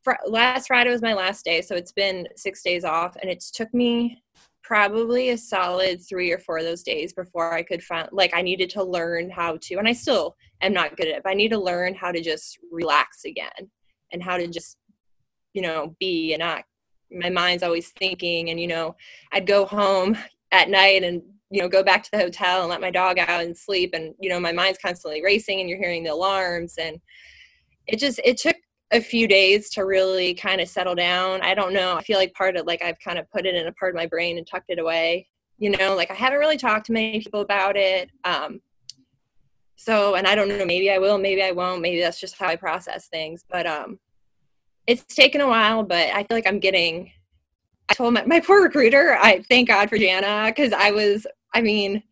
fr- 0.04 0.14
last 0.28 0.68
friday 0.68 0.90
was 0.90 1.02
my 1.02 1.14
last 1.14 1.46
day 1.46 1.62
so 1.62 1.76
it's 1.76 1.92
been 1.92 2.28
six 2.36 2.62
days 2.62 2.84
off 2.84 3.16
and 3.22 3.30
it's 3.30 3.52
took 3.52 3.74
me 3.74 4.22
probably 4.64 5.30
a 5.30 5.38
solid 5.38 6.00
three 6.08 6.32
or 6.32 6.38
four 6.38 6.60
of 6.60 6.64
those 6.64 6.84
days 6.84 7.14
before 7.14 7.54
i 7.54 7.64
could 7.64 7.84
find 7.84 8.08
like 8.12 8.32
i 8.36 8.42
needed 8.42 8.70
to 8.70 8.84
learn 8.84 9.30
how 9.30 9.58
to 9.58 9.76
and 9.76 9.88
i 9.88 9.94
still 9.94 10.36
am 10.62 10.74
not 10.74 10.96
good 10.96 11.08
at 11.08 11.18
it 11.18 11.24
but 11.24 11.32
i 11.32 11.36
need 11.36 11.50
to 11.50 11.60
learn 11.60 11.96
how 11.96 12.12
to 12.12 12.22
just 12.22 12.60
relax 12.72 13.26
again 13.26 13.70
and 14.12 14.24
how 14.24 14.38
to 14.38 14.48
just 14.48 14.78
you 15.54 15.62
know 15.62 15.96
be 16.00 16.34
and 16.34 16.42
not 16.42 16.64
my 17.12 17.30
mind's 17.30 17.64
always 17.64 17.90
thinking 17.98 18.52
and 18.52 18.60
you 18.60 18.68
know 18.68 18.96
i'd 19.32 19.48
go 19.48 19.66
home 19.66 20.16
at 20.52 20.70
night 20.70 21.04
and 21.04 21.24
you 21.50 21.62
know 21.62 21.68
go 21.68 21.84
back 21.84 22.04
to 22.04 22.12
the 22.12 22.18
hotel 22.18 22.62
and 22.62 22.70
let 22.70 22.82
my 22.82 22.92
dog 22.92 23.18
out 23.18 23.44
and 23.44 23.58
sleep 23.58 23.92
and 23.94 24.14
you 24.20 24.30
know 24.30 24.40
my 24.40 24.52
mind's 24.52 24.80
constantly 24.80 25.24
racing 25.24 25.60
and 25.60 25.70
you're 25.70 25.80
hearing 25.80 26.04
the 26.04 26.14
alarms 26.14 26.76
and 26.78 27.00
it 27.88 27.98
just 27.98 28.20
it 28.24 28.38
took 28.38 28.56
a 28.92 29.02
few 29.02 29.28
days 29.28 29.70
to 29.70 29.86
really 29.86 30.34
kind 30.34 30.60
of 30.60 30.68
settle 30.68 30.96
down. 30.96 31.42
I 31.42 31.54
don't 31.54 31.74
know 31.74 31.96
i 31.96 32.02
feel 32.02 32.18
like 32.18 32.34
part 32.34 32.56
of 32.56 32.66
like 32.66 32.84
i've 32.84 33.00
kind 33.00 33.20
of 33.20 33.30
put 33.32 33.46
it 33.46 33.56
in 33.56 33.68
a 33.68 33.72
part 33.74 33.94
of 33.94 33.96
my 33.96 34.06
brain 34.06 34.38
and 34.38 34.48
tucked 34.48 34.70
it 34.70 34.80
away 34.80 35.28
you 35.58 35.70
know 35.70 35.96
like 35.96 36.10
i 36.10 36.16
haven't 36.16 36.40
really 36.40 36.58
talked 36.58 36.88
to 36.88 36.94
many 36.94 37.20
people 37.20 37.42
about 37.42 37.76
it 37.76 38.10
um 38.24 38.62
so 39.76 40.16
and 40.16 40.26
i 40.26 40.34
don't 40.36 40.48
know 40.48 40.66
maybe 40.66 40.90
i 40.92 40.98
will 40.98 41.18
maybe 41.18 41.44
i 41.44 41.52
won't 41.52 41.82
maybe 41.82 42.02
that's 42.02 42.20
just 42.20 42.38
how 42.38 42.48
i 42.48 42.56
process 42.56 43.08
things 43.08 43.44
but 43.50 43.68
um 43.68 44.00
it's 44.88 45.04
taken 45.04 45.42
a 45.42 45.48
while 45.48 45.84
but 45.84 46.10
i 46.14 46.24
feel 46.24 46.38
like 46.38 46.48
i'm 46.48 46.60
getting 46.60 47.12
I 47.90 47.96
told 47.96 48.14
my, 48.14 48.24
my 48.26 48.40
poor 48.40 48.62
recruiter, 48.62 49.18
I 49.20 49.42
thank 49.50 49.68
God 49.68 49.90
for 49.90 49.98
Jana 49.98 50.54
because 50.56 50.74
I 50.74 50.92
was 50.92 51.26
I 51.54 51.62
mean, 51.62 52.04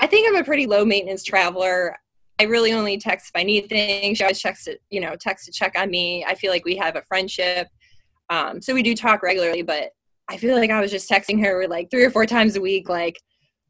I 0.00 0.06
think 0.06 0.28
I'm 0.28 0.40
a 0.40 0.44
pretty 0.44 0.66
low 0.66 0.84
maintenance 0.84 1.24
traveler. 1.24 1.96
I 2.40 2.44
really 2.44 2.72
only 2.72 2.98
text 2.98 3.32
if 3.34 3.40
I 3.40 3.42
need 3.42 3.68
things. 3.68 4.18
She 4.18 4.24
always 4.24 4.40
checks 4.40 4.64
to, 4.64 4.78
you 4.90 5.00
know, 5.00 5.16
text 5.16 5.46
to 5.46 5.52
check 5.52 5.74
on 5.76 5.90
me. 5.90 6.24
I 6.24 6.34
feel 6.34 6.52
like 6.52 6.64
we 6.64 6.76
have 6.76 6.96
a 6.96 7.02
friendship. 7.02 7.68
Um, 8.30 8.62
so 8.62 8.74
we 8.74 8.82
do 8.82 8.94
talk 8.94 9.22
regularly, 9.22 9.62
but 9.62 9.90
I 10.28 10.36
feel 10.36 10.54
like 10.54 10.70
I 10.70 10.80
was 10.80 10.90
just 10.90 11.10
texting 11.10 11.44
her 11.44 11.66
like 11.66 11.90
three 11.90 12.04
or 12.04 12.10
four 12.10 12.26
times 12.26 12.54
a 12.56 12.60
week, 12.60 12.88
like, 12.88 13.18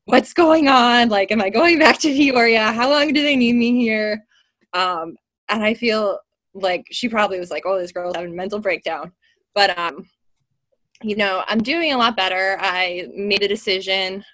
what's 0.05 0.33
going 0.33 0.69
on? 0.69 1.09
Like, 1.09 1.31
am 1.31 1.41
I 1.41 1.51
going 1.51 1.79
back 1.79 1.99
to 2.01 2.09
Peoria? 2.09 2.73
How 2.73 2.91
long 2.91 3.13
do 3.13 3.23
they 3.23 3.37
need 3.37 3.55
me 3.55 3.81
here? 3.81 4.25
Um, 4.73 5.17
and 5.49 5.63
I 5.63 5.75
feel 5.75 6.19
like 6.55 6.87
she 6.91 7.09
probably 7.09 7.39
was 7.39 7.51
like, 7.51 7.65
oh, 7.67 7.79
this 7.79 7.93
girl's 7.93 8.17
having 8.17 8.33
a 8.33 8.37
mental 8.37 8.59
breakdown. 8.59 9.13
But, 9.55 9.79
um, 9.79 10.09
you 11.03 11.15
know, 11.15 11.45
I'm 11.47 11.63
doing 11.63 11.93
a 11.93 11.99
lot 11.99 12.17
better. 12.17 12.57
I 12.61 13.07
made 13.15 13.43
a 13.43 13.49
decision. 13.49 14.25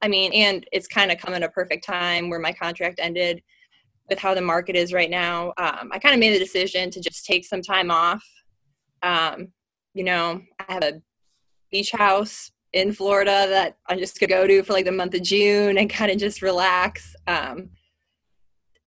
I 0.00 0.08
mean, 0.08 0.32
and 0.32 0.66
it's 0.72 0.86
kind 0.86 1.10
of 1.10 1.18
come 1.18 1.34
at 1.34 1.42
a 1.42 1.48
perfect 1.48 1.84
time 1.84 2.30
where 2.30 2.38
my 2.38 2.52
contract 2.52 3.00
ended 3.02 3.42
with 4.08 4.18
how 4.18 4.34
the 4.34 4.40
market 4.40 4.76
is 4.76 4.92
right 4.92 5.10
now. 5.10 5.48
Um, 5.58 5.90
I 5.92 5.98
kind 5.98 6.14
of 6.14 6.20
made 6.20 6.34
the 6.34 6.38
decision 6.38 6.90
to 6.90 7.00
just 7.00 7.26
take 7.26 7.44
some 7.44 7.62
time 7.62 7.90
off. 7.90 8.24
Um, 9.02 9.48
you 9.94 10.04
know, 10.04 10.40
I 10.60 10.72
have 10.72 10.84
a 10.84 11.02
beach 11.70 11.90
house 11.92 12.50
in 12.72 12.92
Florida 12.92 13.46
that 13.48 13.76
I'm 13.88 13.98
just 13.98 14.20
gonna 14.20 14.28
go 14.28 14.46
to 14.46 14.62
for 14.62 14.72
like 14.72 14.84
the 14.84 14.92
month 14.92 15.14
of 15.14 15.22
June 15.22 15.78
and 15.78 15.90
kind 15.90 16.10
of 16.10 16.18
just 16.18 16.42
relax 16.42 17.14
um, 17.26 17.70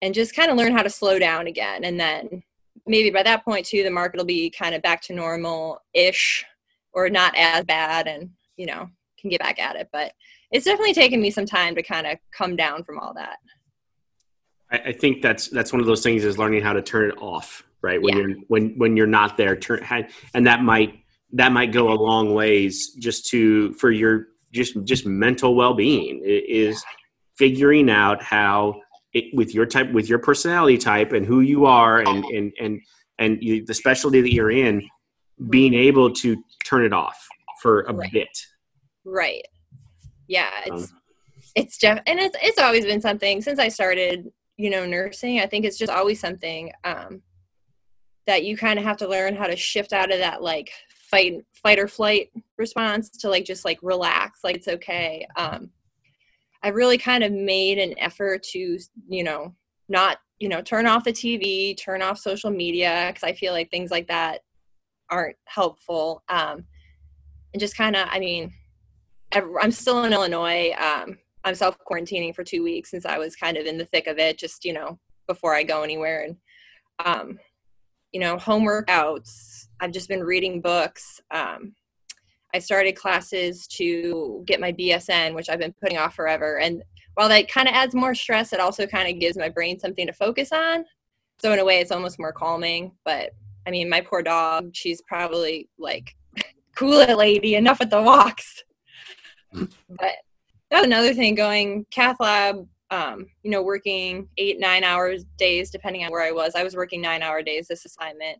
and 0.01 0.13
just 0.13 0.35
kind 0.35 0.51
of 0.51 0.57
learn 0.57 0.71
how 0.71 0.83
to 0.83 0.89
slow 0.89 1.19
down 1.19 1.47
again. 1.47 1.83
And 1.83 1.99
then 1.99 2.43
maybe 2.87 3.09
by 3.09 3.23
that 3.23 3.43
point 3.43 3.65
too, 3.65 3.83
the 3.83 3.91
market 3.91 4.17
will 4.17 4.25
be 4.25 4.49
kind 4.49 4.75
of 4.75 4.81
back 4.81 5.01
to 5.03 5.13
normal 5.13 5.81
ish 5.93 6.45
or 6.93 7.09
not 7.09 7.33
as 7.37 7.63
bad 7.65 8.07
and, 8.07 8.31
you 8.57 8.65
know, 8.65 8.89
can 9.19 9.29
get 9.29 9.39
back 9.39 9.59
at 9.59 9.75
it. 9.75 9.89
But 9.91 10.13
it's 10.51 10.65
definitely 10.65 10.93
taken 10.93 11.21
me 11.21 11.31
some 11.31 11.45
time 11.45 11.75
to 11.75 11.83
kind 11.83 12.05
of 12.07 12.17
come 12.31 12.55
down 12.55 12.83
from 12.83 12.99
all 12.99 13.13
that. 13.13 13.37
I, 14.71 14.77
I, 14.89 14.91
think 14.91 15.21
that's 15.21 15.47
that's 15.47 15.71
one 15.71 15.79
of 15.79 15.87
those 15.87 16.03
things 16.03 16.23
is 16.23 16.37
learning 16.37 16.61
how 16.61 16.73
to 16.73 16.81
turn 16.81 17.09
it 17.09 17.17
off, 17.17 17.63
right? 17.81 18.01
When 18.01 18.15
Yeah. 18.17 18.23
you're 18.23 18.35
when 18.47 18.77
when 18.77 18.97
you're 18.97 19.07
not 19.07 19.37
there, 19.37 19.55
turn 19.55 19.85
and 20.33 20.47
that 20.47 20.61
might 20.61 20.99
that 21.33 21.51
might 21.51 21.71
go 21.71 21.91
a 21.91 21.95
long 21.95 22.33
ways 22.33 22.93
just 22.99 23.27
to 23.27 23.73
for 23.73 23.91
your 23.91 24.27
just 24.51 24.81
just 24.83 25.05
mental 25.05 25.55
well 25.55 25.73
being 25.73 26.21
is 26.25 26.83
figuring 27.37 27.89
out 27.89 28.21
how 28.21 28.81
it, 29.13 29.25
with 29.33 29.53
your 29.55 29.65
type 29.65 29.91
with 29.93 30.09
your 30.09 30.19
personality 30.19 30.77
type 30.77 31.13
and 31.13 31.25
who 31.25 31.41
you 31.41 31.65
are 31.65 31.99
and 31.99 32.25
and 32.25 32.53
and 32.59 32.81
and 33.19 33.37
you, 33.41 33.65
the 33.65 33.73
specialty 33.73 34.19
that 34.21 34.33
you're 34.33 34.51
in, 34.51 34.81
being 35.49 35.73
able 35.73 36.11
to 36.11 36.43
turn 36.65 36.83
it 36.83 36.91
off 36.93 37.27
for 37.61 37.81
a 37.83 37.93
Right. 37.93 38.11
bit. 38.11 38.29
Right. 39.05 39.45
Yeah, 40.31 40.49
it's 40.65 40.91
Um, 40.93 41.01
it's 41.55 41.77
def- 41.77 42.03
and 42.07 42.17
it's 42.19 42.37
it's 42.41 42.57
always 42.57 42.85
been 42.85 43.01
something 43.01 43.41
since 43.41 43.59
I 43.59 43.67
started, 43.67 44.31
you 44.55 44.69
know, 44.69 44.85
nursing. 44.85 45.41
I 45.41 45.45
think 45.45 45.65
it's 45.65 45.77
just 45.77 45.91
always 45.91 46.21
something 46.21 46.71
um 46.85 47.21
that 48.27 48.45
you 48.45 48.55
kind 48.55 48.79
of 48.79 48.85
have 48.85 48.95
to 48.97 49.09
learn 49.09 49.35
how 49.35 49.47
to 49.47 49.57
shift 49.57 49.91
out 49.91 50.09
of 50.09 50.19
that 50.19 50.41
like 50.41 50.71
fight 50.89 51.43
fight 51.53 51.79
or 51.79 51.89
flight 51.89 52.31
response 52.57 53.09
to 53.09 53.29
like 53.29 53.43
just 53.43 53.65
like 53.65 53.79
relax, 53.81 54.39
like 54.41 54.55
it's 54.55 54.69
okay. 54.69 55.27
Um 55.35 55.71
I've 56.63 56.75
really 56.75 56.97
kind 56.97 57.25
of 57.25 57.33
made 57.33 57.77
an 57.77 57.93
effort 57.99 58.43
to, 58.53 58.79
you 59.09 59.23
know, 59.25 59.53
not, 59.89 60.19
you 60.39 60.47
know, 60.47 60.61
turn 60.61 60.85
off 60.87 61.03
the 61.03 61.11
TV, 61.11 61.75
turn 61.77 62.01
off 62.01 62.19
social 62.19 62.51
media 62.51 63.07
because 63.09 63.23
I 63.23 63.33
feel 63.33 63.51
like 63.51 63.69
things 63.69 63.91
like 63.91 64.07
that 64.07 64.43
aren't 65.09 65.35
helpful. 65.43 66.23
Um 66.29 66.63
and 67.53 67.59
just 67.59 67.75
kind 67.75 67.97
of, 67.97 68.07
I 68.09 68.19
mean, 68.19 68.53
I'm 69.33 69.71
still 69.71 70.03
in 70.03 70.13
Illinois. 70.13 70.73
Um, 70.79 71.17
I'm 71.43 71.55
self 71.55 71.77
quarantining 71.79 72.35
for 72.35 72.43
two 72.43 72.63
weeks 72.63 72.91
since 72.91 73.05
I 73.05 73.17
was 73.17 73.35
kind 73.35 73.57
of 73.57 73.65
in 73.65 73.77
the 73.77 73.85
thick 73.85 74.07
of 74.07 74.19
it, 74.19 74.37
just 74.37 74.65
you 74.65 74.73
know, 74.73 74.99
before 75.27 75.55
I 75.55 75.63
go 75.63 75.83
anywhere. 75.83 76.25
And 76.25 76.37
um, 77.05 77.39
you 78.11 78.19
know, 78.19 78.37
home 78.37 78.63
workouts. 78.63 79.67
I've 79.79 79.91
just 79.91 80.09
been 80.09 80.23
reading 80.23 80.61
books. 80.61 81.21
Um, 81.31 81.73
I 82.53 82.59
started 82.59 82.93
classes 82.93 83.65
to 83.67 84.43
get 84.45 84.59
my 84.59 84.73
BSN, 84.73 85.33
which 85.33 85.49
I've 85.49 85.59
been 85.59 85.73
putting 85.81 85.97
off 85.97 86.15
forever. 86.15 86.59
And 86.59 86.83
while 87.15 87.29
that 87.29 87.51
kind 87.51 87.67
of 87.67 87.73
adds 87.73 87.95
more 87.95 88.13
stress, 88.13 88.51
it 88.51 88.59
also 88.59 88.85
kind 88.85 89.09
of 89.09 89.19
gives 89.19 89.37
my 89.37 89.49
brain 89.49 89.79
something 89.79 90.07
to 90.07 90.13
focus 90.13 90.51
on. 90.51 90.85
So 91.41 91.53
in 91.53 91.59
a 91.59 91.65
way, 91.65 91.79
it's 91.79 91.91
almost 91.91 92.19
more 92.19 92.33
calming. 92.33 92.91
But 93.05 93.31
I 93.65 93.71
mean, 93.71 93.89
my 93.89 94.01
poor 94.01 94.21
dog, 94.21 94.71
she's 94.73 95.01
probably 95.01 95.69
like, 95.79 96.15
cool 96.75 96.99
it, 96.99 97.17
lady, 97.17 97.55
enough 97.55 97.79
with 97.79 97.89
the 97.89 98.01
walks. 98.01 98.63
But 99.53 100.15
that's 100.69 100.85
another 100.85 101.13
thing 101.13 101.35
going 101.35 101.85
cath 101.91 102.17
lab 102.19 102.67
um, 102.89 103.25
you 103.43 103.51
know 103.51 103.61
working 103.61 104.27
eight 104.37 104.59
nine 104.59 104.83
hours 104.83 105.23
days 105.37 105.69
depending 105.69 106.03
on 106.03 106.11
where 106.11 106.23
i 106.23 106.31
was. 106.31 106.55
I 106.55 106.63
was 106.63 106.75
working 106.75 107.01
nine 107.01 107.21
hour 107.21 107.41
days 107.41 107.67
this 107.67 107.85
assignment. 107.85 108.39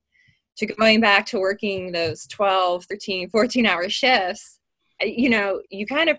To 0.57 0.65
going 0.65 0.99
back 0.99 1.25
to 1.27 1.39
working 1.39 1.91
those 1.91 2.27
12 2.27 2.85
13 2.85 3.29
14 3.29 3.65
hour 3.65 3.89
shifts 3.89 4.59
you 5.01 5.29
know 5.29 5.61
you 5.71 5.85
kind 5.85 6.09
of 6.09 6.17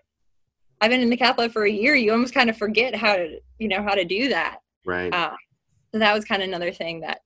i've 0.80 0.90
been 0.90 1.02
in 1.02 1.10
the 1.10 1.16
cath 1.16 1.38
lab 1.38 1.52
for 1.52 1.64
a 1.64 1.70
year 1.70 1.94
you 1.94 2.10
almost 2.10 2.34
kind 2.34 2.48
of 2.48 2.56
forget 2.56 2.94
how 2.94 3.14
to 3.14 3.38
you 3.62 3.68
know 3.68 3.82
how 3.82 3.94
to 3.94 4.04
do 4.04 4.28
that. 4.28 4.58
Right. 4.84 5.14
uh, 5.14 5.36
so 5.92 6.00
that 6.00 6.14
was 6.14 6.24
kind 6.24 6.42
of 6.42 6.48
another 6.48 6.72
thing 6.72 7.00
that 7.00 7.20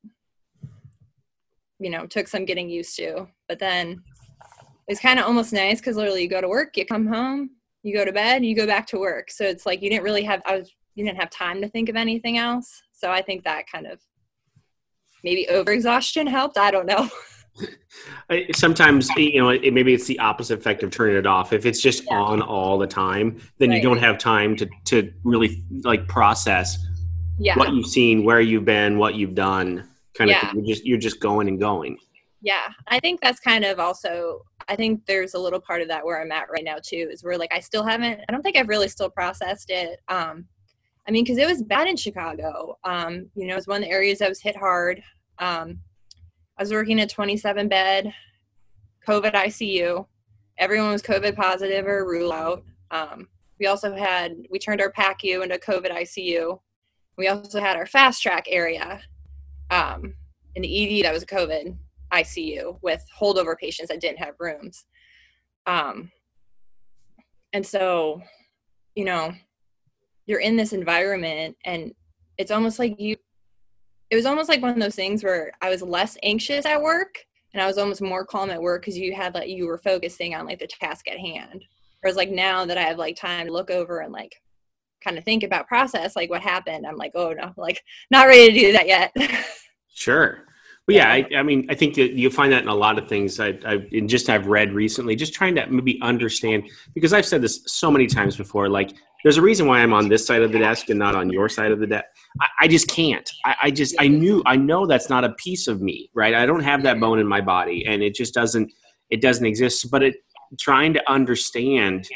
you 1.78 1.90
know 1.90 2.06
took 2.06 2.28
some 2.28 2.44
getting 2.44 2.68
used 2.68 2.96
to. 2.96 3.26
But 3.48 3.58
then 3.58 4.02
it's 4.86 5.00
kind 5.00 5.18
of 5.18 5.24
almost 5.24 5.52
nice 5.52 5.80
because 5.80 5.96
literally 5.96 6.22
you 6.22 6.28
go 6.28 6.40
to 6.40 6.48
work 6.48 6.76
you 6.76 6.84
come 6.84 7.06
home 7.06 7.50
you 7.86 7.94
go 7.94 8.04
to 8.04 8.12
bed 8.12 8.36
and 8.36 8.46
you 8.46 8.56
go 8.56 8.66
back 8.66 8.86
to 8.88 8.98
work. 8.98 9.30
So 9.30 9.44
it's 9.44 9.64
like 9.64 9.80
you 9.82 9.88
didn't 9.88 10.04
really 10.04 10.24
have 10.24 10.42
i 10.44 10.56
was 10.56 10.74
you 10.94 11.04
didn't 11.04 11.18
have 11.18 11.30
time 11.30 11.60
to 11.62 11.68
think 11.68 11.88
of 11.88 11.96
anything 11.96 12.36
else. 12.38 12.82
So 12.92 13.10
i 13.10 13.22
think 13.22 13.44
that 13.44 13.70
kind 13.70 13.86
of 13.86 14.00
maybe 15.22 15.46
overexhaustion 15.50 16.28
helped. 16.28 16.58
I 16.58 16.70
don't 16.70 16.86
know. 16.86 17.08
Sometimes 18.54 19.08
you 19.16 19.40
know 19.40 19.50
it, 19.50 19.72
maybe 19.72 19.94
it's 19.94 20.06
the 20.06 20.18
opposite 20.18 20.58
effect 20.58 20.82
of 20.82 20.90
turning 20.90 21.16
it 21.16 21.26
off. 21.26 21.52
If 21.52 21.64
it's 21.64 21.80
just 21.80 22.04
Yeah. 22.04 22.20
on 22.20 22.42
all 22.42 22.76
the 22.78 22.86
time 22.86 23.40
then 23.58 23.70
you 23.72 23.80
don't 23.80 23.98
have 23.98 24.18
time 24.18 24.56
to 24.56 24.68
to 24.86 25.12
really 25.24 25.64
like 25.82 26.06
process 26.08 26.78
yeah. 27.38 27.56
what 27.56 27.72
you've 27.72 27.86
seen 27.86 28.24
where 28.24 28.40
you've 28.40 28.64
been 28.64 28.98
what 28.98 29.14
you've 29.14 29.34
done 29.34 29.88
kind 30.14 30.30
Yeah. 30.30 30.48
of 30.48 30.54
you're 30.54 30.66
just 30.66 30.84
you're 30.84 30.98
just 30.98 31.20
going 31.20 31.48
and 31.48 31.58
going 31.60 31.98
yeah 32.42 32.68
i 32.88 33.00
think 33.00 33.20
that's 33.20 33.40
kind 33.40 33.64
of 33.64 33.78
also 33.78 34.42
i 34.68 34.76
think 34.76 35.04
there's 35.06 35.34
a 35.34 35.38
little 35.38 35.60
part 35.60 35.80
of 35.80 35.88
that 35.88 36.04
where 36.04 36.20
i'm 36.20 36.32
at 36.32 36.50
right 36.50 36.64
now 36.64 36.76
too 36.82 37.08
is 37.10 37.24
where 37.24 37.38
like 37.38 37.52
i 37.52 37.60
still 37.60 37.84
haven't 37.84 38.20
i 38.28 38.32
don't 38.32 38.42
think 38.42 38.56
i've 38.56 38.68
really 38.68 38.88
still 38.88 39.10
processed 39.10 39.70
it 39.70 40.00
um 40.08 40.44
i 41.08 41.10
mean 41.10 41.24
because 41.24 41.38
it 41.38 41.46
was 41.46 41.62
bad 41.62 41.88
in 41.88 41.96
chicago 41.96 42.76
um 42.84 43.28
you 43.34 43.46
know 43.46 43.52
it 43.52 43.56
was 43.56 43.66
one 43.66 43.82
of 43.82 43.88
the 43.88 43.94
areas 43.94 44.18
that 44.18 44.28
was 44.28 44.40
hit 44.40 44.56
hard 44.56 45.02
um 45.38 45.78
i 46.58 46.62
was 46.62 46.72
working 46.72 47.00
a 47.00 47.06
27 47.06 47.68
bed 47.68 48.12
covid 49.06 49.32
icu 49.32 50.06
everyone 50.58 50.92
was 50.92 51.02
covid 51.02 51.34
positive 51.34 51.86
or 51.86 52.06
rule 52.06 52.32
out 52.32 52.62
um 52.90 53.28
we 53.58 53.66
also 53.66 53.94
had 53.94 54.36
we 54.50 54.58
turned 54.58 54.80
our 54.82 54.92
pacu 54.92 55.42
into 55.42 55.56
covid 55.58 55.90
icu 55.90 56.58
we 57.16 57.28
also 57.28 57.60
had 57.60 57.76
our 57.76 57.86
fast 57.86 58.22
track 58.22 58.44
area 58.48 59.00
um 59.70 60.14
in 60.54 60.62
the 60.62 61.00
ed 61.00 61.04
that 61.04 61.14
was 61.14 61.24
covid 61.24 61.76
ICU 62.12 62.78
with 62.82 63.04
holdover 63.18 63.56
patients 63.56 63.88
that 63.88 64.00
didn't 64.00 64.18
have 64.18 64.34
rooms. 64.38 64.84
Um, 65.66 66.10
and 67.52 67.66
so, 67.66 68.22
you 68.94 69.04
know, 69.04 69.32
you're 70.26 70.40
in 70.40 70.56
this 70.56 70.72
environment 70.72 71.56
and 71.64 71.92
it's 72.38 72.50
almost 72.50 72.78
like 72.78 73.00
you, 73.00 73.16
it 74.10 74.16
was 74.16 74.26
almost 74.26 74.48
like 74.48 74.62
one 74.62 74.72
of 74.72 74.80
those 74.80 74.94
things 74.94 75.24
where 75.24 75.52
I 75.60 75.70
was 75.70 75.82
less 75.82 76.16
anxious 76.22 76.66
at 76.66 76.82
work 76.82 77.24
and 77.52 77.62
I 77.62 77.66
was 77.66 77.78
almost 77.78 78.02
more 78.02 78.24
calm 78.24 78.50
at 78.50 78.60
work 78.60 78.82
because 78.82 78.98
you 78.98 79.14
had 79.14 79.34
like, 79.34 79.48
you 79.48 79.66
were 79.66 79.78
focusing 79.78 80.34
on 80.34 80.46
like 80.46 80.58
the 80.58 80.66
task 80.66 81.08
at 81.08 81.18
hand. 81.18 81.64
Whereas 82.00 82.16
like 82.16 82.30
now 82.30 82.64
that 82.66 82.78
I 82.78 82.82
have 82.82 82.98
like 82.98 83.16
time 83.16 83.46
to 83.46 83.52
look 83.52 83.70
over 83.70 84.00
and 84.00 84.12
like 84.12 84.36
kind 85.02 85.18
of 85.18 85.24
think 85.24 85.42
about 85.42 85.66
process, 85.66 86.14
like 86.14 86.30
what 86.30 86.42
happened, 86.42 86.86
I'm 86.86 86.96
like, 86.96 87.12
oh 87.14 87.32
no, 87.32 87.52
like 87.56 87.82
not 88.10 88.26
ready 88.26 88.52
to 88.52 88.60
do 88.60 88.72
that 88.72 88.86
yet. 88.86 89.16
sure 89.88 90.45
well, 90.86 90.96
yeah, 90.96 91.10
I, 91.10 91.26
I 91.36 91.42
mean, 91.42 91.66
I 91.68 91.74
think 91.74 91.94
that 91.94 92.12
you'll 92.12 92.30
find 92.30 92.52
that 92.52 92.62
in 92.62 92.68
a 92.68 92.74
lot 92.74 92.98
of 92.98 93.08
things 93.08 93.40
I, 93.40 93.58
I 93.64 93.86
and 93.92 94.08
just 94.08 94.28
I've 94.28 94.46
read 94.46 94.72
recently, 94.72 95.16
just 95.16 95.34
trying 95.34 95.54
to 95.56 95.66
maybe 95.66 95.98
understand 96.02 96.68
because 96.94 97.12
I've 97.12 97.26
said 97.26 97.42
this 97.42 97.62
so 97.66 97.90
many 97.90 98.06
times 98.06 98.36
before. 98.36 98.68
Like, 98.68 98.92
there's 99.24 99.36
a 99.36 99.42
reason 99.42 99.66
why 99.66 99.80
I'm 99.80 99.92
on 99.92 100.08
this 100.08 100.24
side 100.24 100.42
of 100.42 100.52
the 100.52 100.58
desk 100.58 100.88
and 100.88 100.98
not 100.98 101.16
on 101.16 101.30
your 101.30 101.48
side 101.48 101.72
of 101.72 101.80
the 101.80 101.86
desk. 101.86 102.04
I, 102.40 102.46
I 102.60 102.68
just 102.68 102.88
can't. 102.88 103.28
I, 103.44 103.54
I 103.64 103.70
just 103.70 103.96
I 103.98 104.08
knew 104.08 104.42
I 104.46 104.56
know 104.56 104.86
that's 104.86 105.10
not 105.10 105.24
a 105.24 105.30
piece 105.30 105.66
of 105.66 105.82
me, 105.82 106.10
right? 106.14 106.34
I 106.34 106.46
don't 106.46 106.62
have 106.62 106.82
that 106.84 107.00
bone 107.00 107.18
in 107.18 107.26
my 107.26 107.40
body, 107.40 107.84
and 107.86 108.02
it 108.02 108.14
just 108.14 108.34
doesn't 108.34 108.72
it 109.10 109.20
doesn't 109.20 109.46
exist. 109.46 109.90
But 109.90 110.02
it 110.02 110.16
trying 110.60 110.94
to 110.94 111.10
understand 111.10 112.08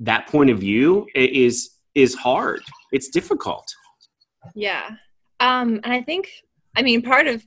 that 0.00 0.28
point 0.28 0.50
of 0.50 0.58
view 0.58 1.06
is 1.14 1.70
is 1.94 2.14
hard. 2.14 2.62
It's 2.92 3.08
difficult. 3.08 3.66
Yeah. 4.54 4.90
Um, 5.40 5.80
and 5.82 5.92
I 5.92 6.02
think, 6.02 6.30
I 6.76 6.82
mean, 6.82 7.02
part 7.02 7.26
of, 7.26 7.44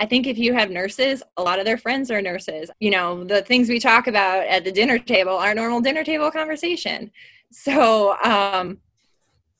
I 0.00 0.06
think 0.06 0.26
if 0.26 0.38
you 0.38 0.54
have 0.54 0.70
nurses, 0.70 1.22
a 1.36 1.42
lot 1.42 1.58
of 1.58 1.64
their 1.64 1.78
friends 1.78 2.10
are 2.10 2.22
nurses. 2.22 2.70
You 2.78 2.90
know, 2.90 3.24
the 3.24 3.42
things 3.42 3.68
we 3.68 3.80
talk 3.80 4.06
about 4.06 4.46
at 4.46 4.64
the 4.64 4.72
dinner 4.72 4.98
table 4.98 5.32
are 5.32 5.54
normal 5.54 5.80
dinner 5.80 6.04
table 6.04 6.30
conversation. 6.30 7.10
So, 7.50 8.16
um, 8.22 8.78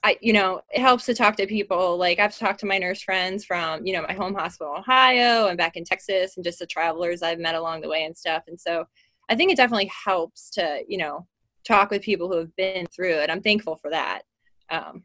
I, 0.04 0.16
you 0.20 0.32
know, 0.32 0.60
it 0.70 0.80
helps 0.80 1.06
to 1.06 1.14
talk 1.14 1.36
to 1.36 1.46
people. 1.46 1.96
Like 1.96 2.20
I've 2.20 2.38
talked 2.38 2.60
to 2.60 2.66
my 2.66 2.78
nurse 2.78 3.02
friends 3.02 3.44
from, 3.44 3.84
you 3.84 3.92
know, 3.92 4.02
my 4.02 4.12
home 4.12 4.34
hospital, 4.34 4.74
in 4.74 4.80
Ohio, 4.80 5.48
and 5.48 5.58
back 5.58 5.76
in 5.76 5.84
Texas, 5.84 6.36
and 6.36 6.44
just 6.44 6.60
the 6.60 6.66
travelers 6.66 7.22
I've 7.22 7.40
met 7.40 7.56
along 7.56 7.80
the 7.80 7.88
way 7.88 8.04
and 8.04 8.16
stuff. 8.16 8.44
And 8.46 8.60
so, 8.60 8.86
I 9.28 9.34
think 9.34 9.50
it 9.50 9.56
definitely 9.56 9.90
helps 10.04 10.50
to, 10.50 10.82
you 10.88 10.98
know, 10.98 11.26
talk 11.64 11.90
with 11.90 12.02
people 12.02 12.28
who 12.28 12.38
have 12.38 12.54
been 12.56 12.86
through 12.86 13.14
it. 13.14 13.30
I'm 13.30 13.42
thankful 13.42 13.76
for 13.76 13.90
that. 13.90 14.22
Um, 14.70 15.02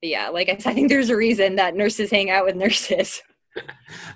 but 0.00 0.08
yeah, 0.08 0.28
like 0.28 0.48
I 0.48 0.56
said, 0.56 0.70
I 0.70 0.74
think 0.74 0.88
there's 0.88 1.10
a 1.10 1.16
reason 1.16 1.56
that 1.56 1.76
nurses 1.76 2.10
hang 2.10 2.30
out 2.30 2.44
with 2.44 2.56
nurses. 2.56 3.22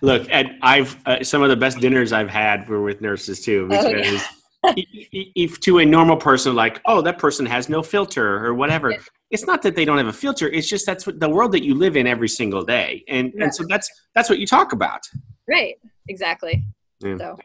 Look, 0.01 0.27
Ed, 0.31 0.59
I've 0.63 0.97
uh, 1.07 1.23
some 1.25 1.43
of 1.43 1.49
the 1.49 1.57
best 1.57 1.79
dinners 1.81 2.13
I've 2.13 2.29
had 2.31 2.69
were 2.69 2.83
with 2.83 3.01
nurses 3.01 3.41
too. 3.43 3.69
Oh, 3.71 3.93
Because 3.93 4.23
yeah. 4.65 4.71
i- 4.71 4.71
i- 5.15 5.33
if 5.35 5.61
to 5.61 5.79
a 5.79 5.85
normal 5.85 6.17
person, 6.17 6.55
like, 6.55 6.81
oh, 6.87 7.01
that 7.03 7.19
person 7.19 7.45
has 7.47 7.69
no 7.69 7.83
filter 7.83 8.45
or 8.45 8.55
whatever, 8.55 8.95
it's 9.31 9.47
not 9.47 9.63
that 9.63 9.75
they 9.75 9.85
don't 9.85 9.99
have 9.99 10.07
a 10.07 10.13
filter. 10.13 10.49
It's 10.49 10.69
just 10.69 10.87
that's 10.87 11.07
what 11.07 11.19
the 11.21 11.29
world 11.29 11.53
that 11.53 11.65
you 11.65 11.75
live 11.75 11.97
in 11.97 12.07
every 12.07 12.29
single 12.29 12.65
day, 12.65 13.05
and 13.09 13.33
Yeah. 13.35 13.45
and 13.45 13.55
so 13.55 13.65
that's 13.69 13.91
that's 14.15 14.29
what 14.31 14.39
you 14.39 14.47
talk 14.47 14.73
about. 14.73 15.01
Right. 15.49 15.75
Exactly. 16.09 16.65
Yeah. 17.01 17.17
So 17.19 17.39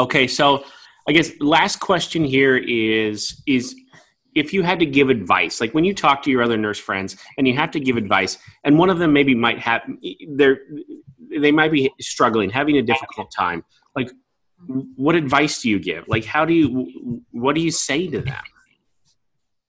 Okay, 0.00 0.28
so 0.28 0.64
I 1.08 1.12
guess 1.12 1.32
last 1.40 1.80
question 1.80 2.22
here 2.24 2.56
is 2.56 3.42
is 3.46 3.74
if 4.36 4.52
you 4.52 4.62
had 4.62 4.78
to 4.78 4.86
give 4.86 5.08
advice, 5.10 5.60
like 5.60 5.74
when 5.74 5.84
you 5.84 5.92
talk 5.92 6.22
to 6.22 6.30
your 6.30 6.42
other 6.42 6.56
nurse 6.56 6.78
friends 6.78 7.16
and 7.36 7.48
you 7.48 7.54
have 7.56 7.72
to 7.72 7.80
give 7.80 7.96
advice, 7.96 8.38
and 8.62 8.78
one 8.78 8.88
of 8.90 8.98
them 9.00 9.12
maybe 9.12 9.34
might 9.34 9.58
have 9.58 9.82
they're 10.36 10.60
they 11.40 11.52
might 11.52 11.72
be 11.72 11.92
struggling, 12.00 12.50
having 12.50 12.76
a 12.78 12.82
difficult 12.82 13.30
time. 13.36 13.64
Like, 13.94 14.10
what 14.96 15.14
advice 15.14 15.62
do 15.62 15.70
you 15.70 15.78
give? 15.78 16.06
Like, 16.08 16.24
how 16.24 16.44
do 16.44 16.52
you 16.52 17.22
what 17.30 17.54
do 17.54 17.60
you 17.60 17.70
say 17.70 18.08
to 18.08 18.20
them? 18.20 18.42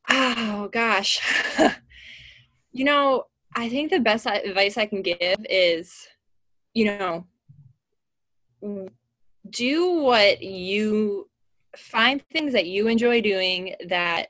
Oh 0.10 0.70
gosh. 0.72 1.20
you 2.72 2.86
know, 2.86 3.26
I 3.56 3.70
think 3.70 3.92
the 3.92 4.00
best 4.00 4.26
advice 4.26 4.78
I 4.78 4.86
can 4.86 5.02
give 5.02 5.38
is, 5.50 6.08
you 6.74 6.86
know, 6.86 7.26
do 9.50 10.02
what 10.02 10.42
you 10.42 11.30
find 11.76 12.22
things 12.32 12.54
that 12.54 12.68
you 12.68 12.88
enjoy 12.88 13.22
doing 13.22 13.76
that 13.88 14.28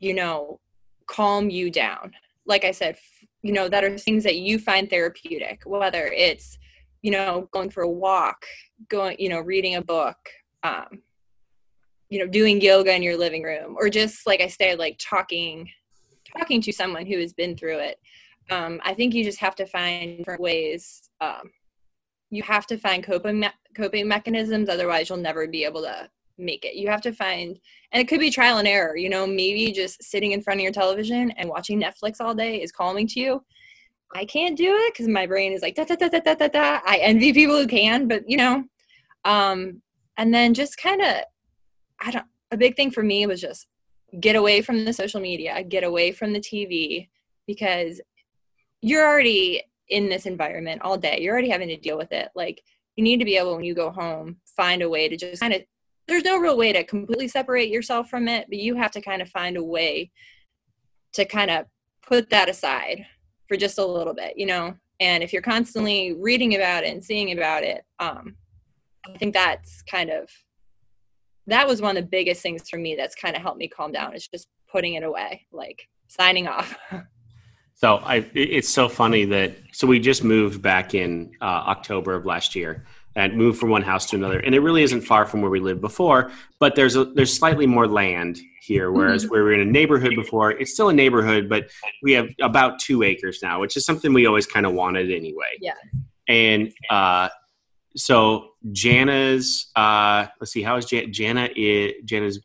you 0.00 0.14
know 0.14 0.60
calm 1.06 1.50
you 1.50 1.70
down 1.70 2.12
like 2.44 2.64
i 2.64 2.70
said 2.70 2.96
you 3.46 3.52
know 3.52 3.68
that 3.68 3.84
are 3.84 3.96
things 3.96 4.24
that 4.24 4.36
you 4.36 4.58
find 4.58 4.90
therapeutic 4.90 5.62
whether 5.64 6.06
it's 6.06 6.58
you 7.02 7.12
know 7.12 7.48
going 7.52 7.70
for 7.70 7.84
a 7.84 7.88
walk 7.88 8.44
going 8.88 9.16
you 9.20 9.28
know 9.28 9.38
reading 9.38 9.76
a 9.76 9.82
book 9.82 10.16
um 10.64 11.02
you 12.08 12.18
know 12.18 12.26
doing 12.26 12.60
yoga 12.60 12.92
in 12.92 13.04
your 13.04 13.16
living 13.16 13.44
room 13.44 13.76
or 13.78 13.88
just 13.88 14.26
like 14.26 14.40
i 14.40 14.48
said 14.48 14.80
like 14.80 14.96
talking 14.98 15.68
talking 16.36 16.60
to 16.60 16.72
someone 16.72 17.06
who 17.06 17.18
has 17.18 17.32
been 17.32 17.56
through 17.56 17.78
it. 17.78 18.00
Um 18.50 18.80
i 18.84 18.92
think 18.94 19.14
you 19.14 19.22
just 19.22 19.38
have 19.38 19.54
to 19.56 19.66
find 19.66 20.18
different 20.18 20.40
ways 20.40 21.08
um 21.20 21.50
you 22.30 22.42
have 22.42 22.66
to 22.66 22.76
find 22.76 23.04
coping 23.04 23.40
me- 23.40 23.60
coping 23.76 24.08
mechanisms 24.08 24.68
otherwise 24.68 25.08
you'll 25.08 25.18
never 25.18 25.46
be 25.46 25.64
able 25.64 25.82
to 25.82 26.10
make 26.38 26.64
it. 26.64 26.74
You 26.74 26.88
have 26.88 27.00
to 27.02 27.12
find 27.12 27.58
and 27.92 28.00
it 28.00 28.08
could 28.08 28.20
be 28.20 28.30
trial 28.30 28.58
and 28.58 28.68
error 28.68 28.96
you 28.96 29.08
know 29.08 29.26
maybe 29.26 29.72
just 29.72 30.02
sitting 30.02 30.32
in 30.32 30.42
front 30.42 30.60
of 30.60 30.64
your 30.64 30.72
television 30.72 31.30
and 31.32 31.48
watching 31.48 31.80
netflix 31.80 32.16
all 32.20 32.34
day 32.34 32.62
is 32.62 32.72
calming 32.72 33.06
to 33.08 33.20
you. 33.20 33.44
I 34.14 34.24
can't 34.24 34.56
do 34.56 34.72
it 34.72 34.94
because 34.94 35.08
my 35.08 35.26
brain 35.26 35.52
is 35.52 35.62
like 35.62 35.74
da, 35.74 35.84
da, 35.84 35.96
da, 35.96 36.08
da, 36.08 36.20
da, 36.20 36.34
da, 36.34 36.48
da. 36.48 36.80
i 36.86 36.98
envy 36.98 37.32
people 37.32 37.56
who 37.56 37.66
can 37.66 38.06
but 38.06 38.22
you 38.28 38.36
know 38.36 38.64
um 39.24 39.82
and 40.16 40.32
then 40.32 40.54
just 40.54 40.78
kind 40.78 41.02
of 41.02 41.16
i 42.00 42.10
don't 42.10 42.24
a 42.52 42.56
big 42.56 42.76
thing 42.76 42.90
for 42.90 43.02
me 43.02 43.26
was 43.26 43.40
just 43.40 43.66
get 44.20 44.36
away 44.36 44.62
from 44.62 44.84
the 44.84 44.92
social 44.92 45.20
media 45.20 45.62
get 45.64 45.82
away 45.82 46.12
from 46.12 46.32
the 46.32 46.40
tv 46.40 47.08
because 47.46 48.00
you're 48.80 49.06
already 49.06 49.62
in 49.88 50.08
this 50.08 50.26
environment 50.26 50.82
all 50.82 50.96
day. 50.96 51.18
You're 51.20 51.32
already 51.32 51.50
having 51.50 51.68
to 51.68 51.76
deal 51.76 51.96
with 51.96 52.12
it. 52.12 52.28
Like 52.34 52.62
you 52.96 53.04
need 53.04 53.18
to 53.18 53.24
be 53.24 53.36
able 53.36 53.56
when 53.56 53.64
you 53.64 53.74
go 53.74 53.90
home 53.90 54.36
find 54.56 54.82
a 54.82 54.88
way 54.88 55.08
to 55.08 55.16
just 55.16 55.40
kind 55.40 55.52
of 55.54 55.62
there's 56.08 56.24
no 56.24 56.38
real 56.38 56.56
way 56.56 56.72
to 56.72 56.84
completely 56.84 57.28
separate 57.28 57.68
yourself 57.68 58.08
from 58.08 58.28
it, 58.28 58.46
but 58.48 58.58
you 58.58 58.76
have 58.76 58.92
to 58.92 59.00
kind 59.00 59.20
of 59.20 59.28
find 59.28 59.56
a 59.56 59.62
way 59.62 60.10
to 61.14 61.24
kind 61.24 61.50
of 61.50 61.66
put 62.06 62.30
that 62.30 62.48
aside 62.48 63.06
for 63.48 63.56
just 63.56 63.78
a 63.78 63.84
little 63.84 64.14
bit, 64.14 64.34
you 64.36 64.46
know. 64.46 64.74
And 65.00 65.22
if 65.22 65.32
you're 65.32 65.42
constantly 65.42 66.14
reading 66.14 66.54
about 66.54 66.84
it 66.84 66.92
and 66.92 67.04
seeing 67.04 67.32
about 67.32 67.62
it, 67.64 67.84
um, 67.98 68.36
I 69.06 69.18
think 69.18 69.34
that's 69.34 69.82
kind 69.82 70.10
of 70.10 70.28
that 71.46 71.66
was 71.66 71.80
one 71.80 71.96
of 71.96 72.02
the 72.02 72.08
biggest 72.08 72.42
things 72.42 72.68
for 72.68 72.76
me 72.76 72.96
that's 72.96 73.14
kind 73.14 73.36
of 73.36 73.42
helped 73.42 73.58
me 73.58 73.68
calm 73.68 73.92
down 73.92 74.14
is 74.14 74.26
just 74.26 74.48
putting 74.70 74.94
it 74.94 75.04
away, 75.04 75.46
like 75.52 75.88
signing 76.08 76.48
off. 76.48 76.76
so 77.74 77.96
I, 77.96 78.28
it's 78.34 78.68
so 78.68 78.88
funny 78.88 79.24
that 79.26 79.56
so 79.72 79.86
we 79.86 80.00
just 80.00 80.24
moved 80.24 80.60
back 80.60 80.94
in 80.94 81.32
uh, 81.40 81.44
October 81.44 82.14
of 82.14 82.26
last 82.26 82.54
year, 82.54 82.84
and 83.16 83.34
move 83.34 83.58
from 83.58 83.70
one 83.70 83.82
house 83.82 84.06
to 84.10 84.16
another. 84.16 84.38
And 84.38 84.54
it 84.54 84.60
really 84.60 84.82
isn't 84.82 85.00
far 85.00 85.26
from 85.26 85.40
where 85.40 85.50
we 85.50 85.58
lived 85.58 85.80
before, 85.80 86.30
but 86.60 86.76
there's 86.76 86.94
a, 86.94 87.06
there's 87.06 87.36
slightly 87.36 87.66
more 87.66 87.88
land 87.88 88.38
here, 88.60 88.92
whereas 88.92 89.24
mm-hmm. 89.24 89.30
where 89.32 89.42
we 89.42 89.50
were 89.50 89.54
in 89.54 89.66
a 89.66 89.70
neighborhood 89.70 90.14
before, 90.14 90.50
it's 90.52 90.72
still 90.72 90.90
a 90.90 90.92
neighborhood, 90.92 91.48
but 91.48 91.70
we 92.02 92.12
have 92.12 92.28
about 92.42 92.78
two 92.78 93.02
acres 93.02 93.40
now, 93.42 93.60
which 93.60 93.76
is 93.76 93.86
something 93.86 94.12
we 94.12 94.26
always 94.26 94.46
kind 94.46 94.66
of 94.66 94.74
wanted 94.74 95.10
anyway. 95.10 95.56
Yeah. 95.60 95.72
And 96.28 96.72
uh, 96.90 97.30
so 97.96 98.50
Jana's, 98.72 99.70
uh, 99.74 100.26
let's 100.38 100.52
see, 100.52 100.62
how 100.62 100.76
is 100.76 100.84
Jan- 100.84 101.12
Jana? 101.12 101.48
Is, 101.56 101.94
Jana's 102.04 102.40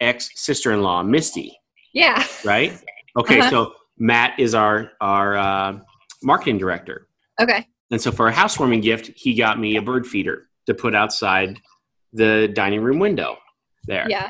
ex 0.00 0.30
sister 0.34 0.72
in 0.72 0.82
law, 0.82 1.02
Misty. 1.02 1.58
Yeah. 1.94 2.24
Right. 2.44 2.78
Okay. 3.16 3.40
Uh-huh. 3.40 3.50
So 3.50 3.74
Matt 3.98 4.38
is 4.38 4.54
our 4.54 4.92
our 5.00 5.36
uh, 5.36 5.78
marketing 6.22 6.58
director. 6.58 7.08
Okay. 7.40 7.66
And 7.90 8.00
so 8.00 8.12
for 8.12 8.28
a 8.28 8.32
housewarming 8.32 8.80
gift, 8.80 9.10
he 9.16 9.34
got 9.34 9.58
me 9.58 9.76
a 9.76 9.82
bird 9.82 10.06
feeder 10.06 10.48
to 10.66 10.74
put 10.74 10.94
outside 10.94 11.58
the 12.12 12.48
dining 12.48 12.82
room 12.82 12.98
window 12.98 13.36
there. 13.86 14.06
Yeah. 14.08 14.28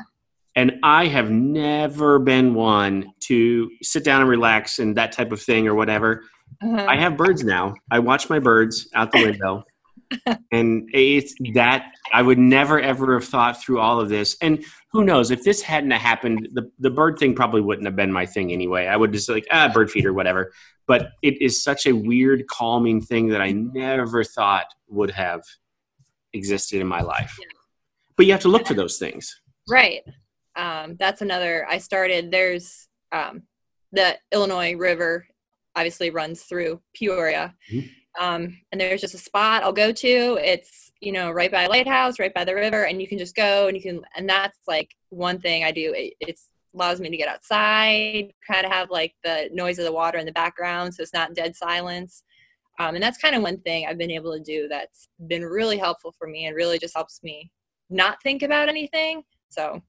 And 0.55 0.79
I 0.83 1.07
have 1.07 1.31
never 1.31 2.19
been 2.19 2.53
one 2.53 3.13
to 3.21 3.69
sit 3.81 4.03
down 4.03 4.21
and 4.21 4.29
relax 4.29 4.79
and 4.79 4.97
that 4.97 5.11
type 5.11 5.31
of 5.31 5.41
thing 5.41 5.67
or 5.67 5.75
whatever. 5.75 6.23
Uh-huh. 6.61 6.85
I 6.87 6.97
have 6.97 7.15
birds 7.15 7.43
now. 7.43 7.75
I 7.89 7.99
watch 7.99 8.29
my 8.29 8.39
birds 8.39 8.89
out 8.93 9.11
the 9.11 9.23
window. 9.23 9.63
and 10.51 10.89
it's 10.93 11.33
that 11.53 11.85
I 12.11 12.21
would 12.21 12.37
never 12.37 12.81
ever 12.81 13.13
have 13.13 13.25
thought 13.25 13.61
through 13.61 13.79
all 13.79 14.01
of 14.01 14.09
this. 14.09 14.35
And 14.41 14.65
who 14.91 15.05
knows 15.05 15.31
if 15.31 15.43
this 15.43 15.61
hadn't 15.61 15.91
happened, 15.91 16.49
the 16.51 16.69
the 16.79 16.89
bird 16.89 17.17
thing 17.17 17.33
probably 17.33 17.61
wouldn't 17.61 17.87
have 17.87 17.95
been 17.95 18.11
my 18.11 18.25
thing 18.25 18.51
anyway. 18.51 18.87
I 18.87 18.97
would 18.97 19.13
just 19.13 19.29
like 19.29 19.47
ah 19.51 19.71
bird 19.73 19.89
feeder 19.89 20.11
whatever 20.11 20.51
but 20.91 21.13
it 21.21 21.41
is 21.41 21.63
such 21.63 21.85
a 21.85 21.93
weird 21.93 22.45
calming 22.47 22.99
thing 22.99 23.29
that 23.29 23.39
i 23.39 23.53
never 23.53 24.25
thought 24.25 24.65
would 24.89 25.09
have 25.09 25.41
existed 26.33 26.81
in 26.81 26.87
my 26.87 26.99
life. 26.99 27.33
Yeah. 27.39 27.47
but 28.17 28.25
you 28.25 28.33
have 28.33 28.41
to 28.41 28.49
look 28.49 28.67
for 28.67 28.73
those 28.73 28.97
things. 28.97 29.39
Right. 29.69 30.01
Um, 30.57 30.97
that's 30.99 31.21
another 31.21 31.65
i 31.69 31.77
started 31.77 32.29
there's 32.29 32.89
um, 33.13 33.43
the 33.93 34.17
illinois 34.33 34.73
river 34.75 35.25
obviously 35.77 36.09
runs 36.09 36.43
through 36.43 36.81
peoria. 36.93 37.55
Mm-hmm. 37.71 38.23
um, 38.25 38.57
and 38.73 38.81
there's 38.81 38.99
just 38.99 39.13
a 39.13 39.25
spot 39.29 39.63
i'll 39.63 39.71
go 39.85 39.93
to. 39.93 40.37
It's 40.43 40.91
you 40.99 41.13
know 41.13 41.31
right 41.31 41.53
by 41.53 41.63
a 41.63 41.69
lighthouse 41.69 42.19
right 42.19 42.33
by 42.33 42.43
the 42.43 42.53
river 42.53 42.83
and 42.83 43.01
you 43.01 43.07
can 43.07 43.17
just 43.17 43.35
go 43.35 43.67
and 43.67 43.77
you 43.77 43.81
can 43.81 44.01
and 44.17 44.27
that's 44.27 44.59
like 44.67 44.89
one 45.07 45.39
thing 45.39 45.63
i 45.63 45.71
do. 45.71 45.93
It, 45.95 46.15
it's 46.19 46.47
allows 46.73 46.99
me 46.99 47.09
to 47.09 47.17
get 47.17 47.27
outside, 47.27 48.33
kind 48.45 48.65
of 48.65 48.71
have 48.71 48.89
like 48.89 49.13
the 49.23 49.49
noise 49.53 49.79
of 49.79 49.85
the 49.85 49.91
water 49.91 50.17
in 50.17 50.25
the 50.25 50.31
background 50.31 50.93
so 50.93 51.01
it's 51.01 51.13
not 51.13 51.33
dead 51.33 51.55
silence. 51.55 52.23
Um, 52.79 52.95
and 52.95 53.03
that's 53.03 53.17
kind 53.17 53.35
of 53.35 53.41
one 53.41 53.59
thing 53.59 53.85
I've 53.85 53.97
been 53.97 54.11
able 54.11 54.33
to 54.33 54.39
do 54.39 54.67
that's 54.67 55.07
been 55.27 55.43
really 55.43 55.77
helpful 55.77 56.13
for 56.17 56.27
me 56.27 56.45
and 56.45 56.55
really 56.55 56.79
just 56.79 56.95
helps 56.95 57.21
me 57.21 57.51
not 57.89 58.21
think 58.23 58.41
about 58.41 58.69
anything. 58.69 59.23
So, 59.49 59.81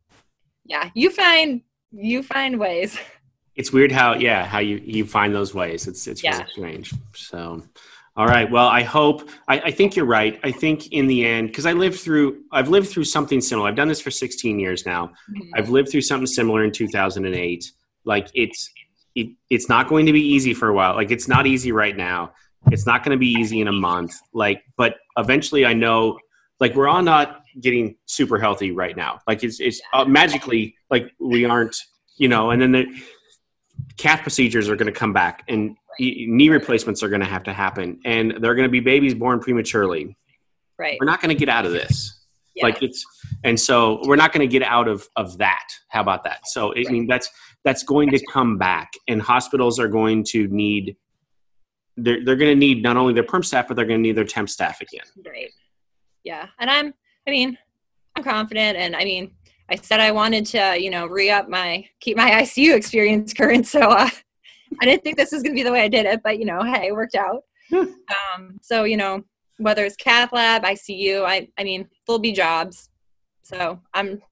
yeah, 0.64 0.90
you 0.95 1.11
find 1.11 1.62
you 1.90 2.23
find 2.23 2.59
ways. 2.59 2.99
It's 3.55 3.71
weird 3.71 3.92
how 3.92 4.14
yeah 4.14 4.47
how 4.47 4.61
you 4.61 4.81
you 4.83 5.05
find 5.05 5.35
those 5.35 5.53
ways. 5.53 5.87
It's 5.87 6.07
it's 6.07 6.25
yeah. 6.25 6.38
really 6.38 6.51
strange. 6.53 6.95
So, 7.14 7.62
all 8.14 8.27
right. 8.27 8.51
Well, 8.51 8.66
I 8.66 8.83
hope 8.83 9.31
I, 9.48 9.61
I 9.61 9.70
think 9.70 9.96
you're 9.96 10.05
right. 10.05 10.38
I 10.44 10.51
think 10.51 10.92
in 10.92 11.07
the 11.07 11.25
end, 11.25 11.48
because 11.48 11.64
I 11.64 11.72
lived 11.72 11.98
through 11.98 12.42
I've 12.53 12.68
lived 12.68 12.88
through 12.88 13.05
something 13.05 13.40
similar. 13.40 13.68
I've 13.68 13.77
done 13.77 13.88
this 13.88 14.03
for 14.03 14.11
16 14.11 14.59
years 14.59 14.85
now. 14.85 15.07
Mm-hmm. 15.07 15.51
I've 15.55 15.70
lived 15.70 15.90
through 15.90 16.03
something 16.03 16.27
similar 16.27 16.62
in 16.62 16.72
2008. 16.72 17.72
Like 18.05 18.29
it's 18.35 18.70
it, 19.14 19.29
it's 19.48 19.68
not 19.68 19.88
going 19.88 20.07
to 20.07 20.12
be 20.12 20.20
easy 20.20 20.53
for 20.53 20.68
a 20.68 20.75
while. 20.75 20.94
Like 20.94 21.11
it's 21.11 21.27
not 21.27 21.46
easy 21.46 21.72
right 21.72 21.96
now. 21.96 22.33
It's 22.70 22.87
not 22.87 23.03
going 23.03 23.16
to 23.16 23.18
be 23.18 23.29
easy 23.29 23.61
in 23.61 23.68
a 23.68 23.72
month. 23.72 24.14
Like, 24.33 24.62
but 24.77 24.96
eventually, 25.16 25.64
I 25.66 25.72
know. 25.72 26.18
Like 26.61 26.77
we're 26.77 26.88
all 26.88 27.03
not 27.03 27.42
getting 27.61 27.96
super 28.07 28.38
healthy 28.38 28.70
right 28.70 28.96
now. 28.96 29.20
Like 29.27 29.42
it's 29.42 29.59
it's 29.59 29.81
uh, 29.92 30.05
magically 30.05 30.77
like 30.90 31.12
we 31.18 31.44
aren't. 31.44 31.77
You 32.18 32.29
know, 32.29 32.51
and 32.51 32.61
then 32.61 32.72
the 32.72 32.87
cath 33.96 34.20
procedures 34.20 34.68
are 34.68 34.77
going 34.77 34.92
to 34.92 34.96
come 34.96 35.14
back, 35.14 35.42
and 35.48 35.77
knee 35.99 36.49
replacements 36.49 37.03
are 37.03 37.09
going 37.09 37.21
to 37.21 37.27
have 37.27 37.43
to 37.45 37.53
happen 37.53 38.01
and 38.05 38.35
they're 38.41 38.55
going 38.55 38.67
to 38.67 38.73
be 38.73 38.81
babies 38.81 39.15
born 39.15 39.41
prematurely. 39.41 40.17
Right. 40.79 40.97
We're 41.01 41.07
not 41.07 41.21
going 41.21 41.35
to 41.35 41.39
get 41.39 41.49
out 41.49 41.67
of 41.67 41.73
this. 41.73 42.19
Yeah. 42.55 42.65
like 42.65 42.83
it's 42.83 43.03
and 43.45 43.59
so 43.59 44.03
we're 44.05 44.17
not 44.17 44.31
going 44.31 44.47
to 44.47 44.51
get 44.51 44.63
out 44.63 44.87
of 44.87 45.09
of 45.17 45.39
that. 45.39 45.67
How 45.89 46.03
about 46.03 46.23
that? 46.25 46.47
So 46.47 46.75
i 46.75 46.83
mean 46.91 47.07
that's 47.07 47.31
that's 47.65 47.83
going 47.83 48.11
to 48.11 48.23
come 48.27 48.59
back 48.59 48.93
and 49.09 49.23
hospitals 49.23 49.79
are 49.79 49.89
going 49.89 50.23
to 50.25 50.49
need 50.49 50.97
they're, 51.97 52.23
they're 52.25 52.37
going 52.37 52.51
to 52.51 52.59
need 52.59 52.83
not 52.83 52.97
only 52.99 53.15
their 53.15 53.23
perm 53.23 53.43
staff 53.43 53.69
but 53.69 53.77
they're 53.77 53.87
going 53.87 54.01
to 54.01 54.03
need 54.03 54.17
their 54.17 54.25
temp 54.25 54.51
staff 54.51 54.83
again. 54.83 55.07
Right. 55.27 55.51
Yeah 56.25 56.47
and 56.59 56.71
i'm 56.71 56.93
i 57.27 57.31
mean 57.31 57.57
i'm 58.17 58.23
confident 58.23 58.77
and 58.77 58.95
i 58.95 59.05
mean 59.05 59.33
i 59.71 59.77
said 59.77 59.99
i 59.99 60.13
wanted 60.13 60.45
to 60.47 60.77
you 60.79 60.91
know 60.91 61.07
re-up 61.07 61.49
my 61.49 61.85
keep 62.01 62.17
my 62.17 62.31
icu 62.31 62.75
experience 62.75 63.33
current 63.33 63.67
so 63.67 63.81
uh 63.81 64.11
I 64.81 64.85
didn't 64.85 65.03
think 65.05 65.17
this 65.17 65.33
was 65.33 65.43
going 65.43 65.55
to 65.55 65.59
be 65.59 65.63
the 65.63 65.73
way 65.73 65.83
I 65.83 65.89
did 65.89 66.07
it, 66.07 66.23
but 66.23 66.39
you 66.39 66.45
know, 66.45 66.63
hey, 66.63 66.89
it 66.89 66.95
worked 66.95 67.15
out. 67.15 67.43
Hmm. 67.71 67.85
um, 68.35 68.59
so 68.61 68.85
you 68.85 68.97
know, 68.97 69.25
whether 69.59 69.85
it's 69.85 69.97
cath 69.97 70.33
lab, 70.33 70.65
ICU, 70.65 71.25
I 71.25 71.49
I 71.59 71.65
mean, 71.65 71.89
full 72.07 72.19
B 72.19 72.33
jobs. 72.33 72.91
So 73.43 73.81
I'm, 73.95 74.23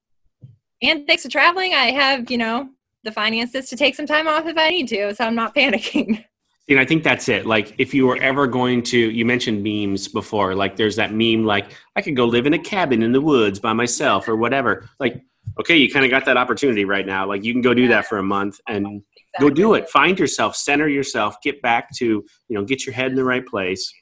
and 0.83 1.07
thanks 1.07 1.23
to 1.25 1.29
traveling, 1.29 1.75
I 1.75 1.91
have 1.91 2.31
you 2.31 2.39
know 2.39 2.69
the 3.03 3.13
finances 3.13 3.69
to 3.71 3.77
take 3.77 3.95
some 3.95 4.07
time 4.07 4.29
off 4.29 4.47
if 4.47 4.59
I 4.59 4.71
need 4.71 4.89
to, 4.89 5.15
so 5.15 5.25
I'm 5.25 5.35
not 5.35 5.55
panicking. 5.57 6.25
And 6.69 6.79
I 6.79 6.85
think 6.85 7.03
that's 7.03 7.29
it. 7.29 7.47
Like, 7.47 7.75
if 7.79 7.93
you 7.93 8.07
were 8.07 8.17
ever 8.19 8.47
going 8.47 8.83
to, 8.85 8.99
you 8.99 9.25
mentioned 9.25 9.65
memes 9.65 10.07
before. 10.07 10.55
Like, 10.55 10.77
there's 10.77 10.95
that 10.97 11.13
meme, 11.13 11.45
like, 11.45 11.73
I 11.97 12.03
could 12.03 12.15
go 12.15 12.27
live 12.27 12.47
in 12.47 12.55
a 12.55 12.59
cabin 12.61 13.03
in 13.03 13.11
the 13.11 13.21
woods 13.21 13.59
by 13.59 13.73
myself 13.73 14.29
or 14.29 14.37
whatever. 14.37 14.89
Like, 15.01 15.21
okay, 15.59 15.77
you 15.77 15.91
kind 15.91 16.05
of 16.05 16.13
got 16.13 16.25
that 16.27 16.37
opportunity 16.37 16.85
right 16.85 17.05
now. 17.05 17.27
Like, 17.27 17.43
you 17.43 17.53
can 17.53 17.61
go 17.61 17.75
do 17.75 17.89
that 17.89 18.07
for 18.07 18.19
a 18.19 18.23
month 18.23 18.61
and 18.69 19.03
Exactly. 19.35 19.49
Go 19.49 19.55
do 19.55 19.75
it. 19.75 19.89
Find 19.89 20.19
yourself, 20.19 20.57
center 20.57 20.89
yourself, 20.89 21.37
get 21.43 21.63
back 21.63 21.91
to, 21.97 22.05
you 22.05 22.25
know, 22.51 22.65
get 22.65 22.85
your 22.85 22.95
head 22.95 23.11
in 23.11 23.17
the 23.17 23.25
right 23.25 23.47
place. 23.47 23.93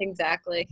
Exactly. 0.00 0.68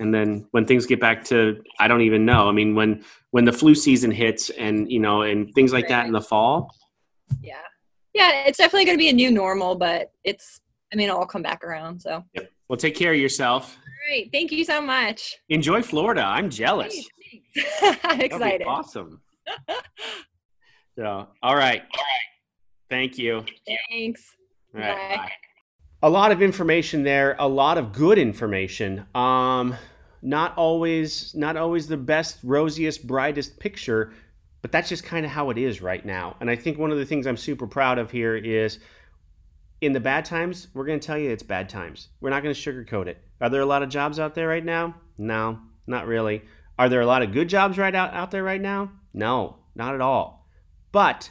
And 0.00 0.12
then 0.12 0.46
when 0.50 0.66
things 0.66 0.86
get 0.86 1.00
back 1.00 1.24
to 1.26 1.62
I 1.78 1.86
don't 1.86 2.00
even 2.00 2.24
know. 2.24 2.48
I 2.48 2.52
mean, 2.52 2.74
when 2.74 3.04
when 3.30 3.44
the 3.44 3.52
flu 3.52 3.74
season 3.74 4.10
hits 4.10 4.50
and, 4.50 4.90
you 4.90 4.98
know, 4.98 5.22
and 5.22 5.52
things 5.54 5.72
like 5.72 5.84
right. 5.84 5.90
that 5.90 6.06
in 6.06 6.12
the 6.12 6.20
fall, 6.20 6.74
Yeah. 7.42 7.56
Yeah, 8.12 8.44
it's 8.46 8.58
definitely 8.58 8.84
going 8.84 8.96
to 8.96 9.02
be 9.02 9.08
a 9.08 9.12
new 9.12 9.30
normal, 9.32 9.74
but 9.74 10.12
it's, 10.22 10.60
I 10.92 10.96
mean, 10.96 11.08
it'll 11.08 11.18
all 11.20 11.26
come 11.26 11.42
back 11.42 11.64
around. 11.64 12.00
So, 12.00 12.24
Yep. 12.34 12.50
Well, 12.68 12.76
take 12.76 12.94
care 12.94 13.12
of 13.12 13.18
yourself. 13.18 13.76
All 13.76 14.16
right. 14.16 14.28
Thank 14.32 14.52
you 14.52 14.64
so 14.64 14.80
much. 14.80 15.36
Enjoy 15.48 15.82
Florida. 15.82 16.22
I'm 16.22 16.48
jealous. 16.48 16.94
Thanks. 17.54 18.00
I'm 18.04 18.18
be 18.18 18.24
excited. 18.24 18.66
awesome. 18.66 19.20
so, 20.98 21.28
all 21.42 21.56
right. 21.56 21.82
Thank 22.88 23.18
you. 23.18 23.44
Thanks. 23.90 24.36
All 24.74 24.80
right. 24.80 25.08
Bye. 25.10 25.16
bye. 25.16 25.32
A 26.02 26.10
lot 26.10 26.32
of 26.32 26.42
information 26.42 27.02
there, 27.02 27.34
a 27.38 27.48
lot 27.48 27.78
of 27.78 27.92
good 27.92 28.18
information. 28.18 29.06
Um, 29.14 29.74
not 30.20 30.56
always, 30.56 31.34
not 31.34 31.56
always 31.56 31.86
the 31.86 31.96
best, 31.96 32.38
rosiest, 32.42 33.06
brightest 33.06 33.58
picture, 33.58 34.12
but 34.60 34.70
that's 34.72 34.88
just 34.88 35.04
kind 35.04 35.24
of 35.24 35.32
how 35.32 35.50
it 35.50 35.58
is 35.58 35.80
right 35.80 36.04
now. 36.04 36.36
And 36.40 36.50
I 36.50 36.56
think 36.56 36.78
one 36.78 36.90
of 36.90 36.98
the 36.98 37.06
things 37.06 37.26
I'm 37.26 37.36
super 37.36 37.66
proud 37.66 37.98
of 37.98 38.10
here 38.10 38.36
is 38.36 38.78
in 39.80 39.92
the 39.92 40.00
bad 40.00 40.24
times, 40.24 40.68
we're 40.74 40.86
going 40.86 41.00
to 41.00 41.06
tell 41.06 41.18
you 41.18 41.30
it's 41.30 41.42
bad 41.42 41.68
times. 41.68 42.08
We're 42.20 42.30
not 42.30 42.42
going 42.42 42.54
to 42.54 42.60
sugarcoat 42.60 43.06
it. 43.06 43.22
Are 43.40 43.50
there 43.50 43.60
a 43.60 43.66
lot 43.66 43.82
of 43.82 43.88
jobs 43.88 44.18
out 44.18 44.34
there 44.34 44.48
right 44.48 44.64
now? 44.64 44.94
No, 45.18 45.58
not 45.86 46.06
really. 46.06 46.42
Are 46.78 46.88
there 46.88 47.02
a 47.02 47.06
lot 47.06 47.22
of 47.22 47.32
good 47.32 47.48
jobs 47.48 47.78
right 47.78 47.94
out, 47.94 48.14
out 48.14 48.30
there 48.30 48.42
right 48.42 48.60
now? 48.60 48.92
No, 49.12 49.58
not 49.74 49.94
at 49.94 50.00
all. 50.00 50.48
But 50.92 51.30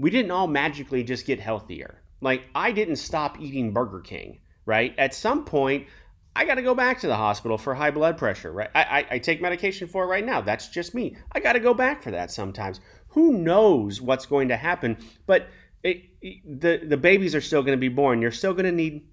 we 0.00 0.10
didn't 0.10 0.30
all 0.30 0.46
magically 0.46 1.02
just 1.04 1.26
get 1.26 1.38
healthier. 1.40 2.02
Like, 2.22 2.48
I 2.54 2.72
didn't 2.72 2.96
stop 2.96 3.40
eating 3.40 3.72
Burger 3.72 4.00
King, 4.00 4.40
right? 4.66 4.94
At 4.98 5.14
some 5.14 5.44
point, 5.44 5.86
I 6.34 6.44
got 6.44 6.54
to 6.56 6.62
go 6.62 6.74
back 6.74 7.00
to 7.00 7.06
the 7.06 7.16
hospital 7.16 7.58
for 7.58 7.74
high 7.74 7.90
blood 7.90 8.16
pressure, 8.16 8.52
right? 8.52 8.70
I, 8.74 8.82
I, 8.82 9.06
I 9.12 9.18
take 9.18 9.40
medication 9.42 9.88
for 9.88 10.04
it 10.04 10.08
right 10.08 10.24
now. 10.24 10.40
That's 10.40 10.68
just 10.68 10.94
me. 10.94 11.16
I 11.32 11.40
got 11.40 11.54
to 11.54 11.60
go 11.60 11.74
back 11.74 12.02
for 12.02 12.10
that 12.12 12.30
sometimes. 12.30 12.80
Who 13.08 13.32
knows 13.38 14.00
what's 14.00 14.26
going 14.26 14.48
to 14.48 14.56
happen? 14.56 14.96
But 15.26 15.48
it, 15.82 16.04
it- 16.22 16.60
the 16.60 16.86
the 16.86 16.96
babies 16.96 17.34
are 17.34 17.40
still 17.40 17.62
going 17.62 17.76
to 17.76 17.80
be 17.80 17.88
born. 17.88 18.22
You're 18.22 18.30
still 18.30 18.52
going 18.52 18.66
to 18.66 18.72
need 18.72 19.06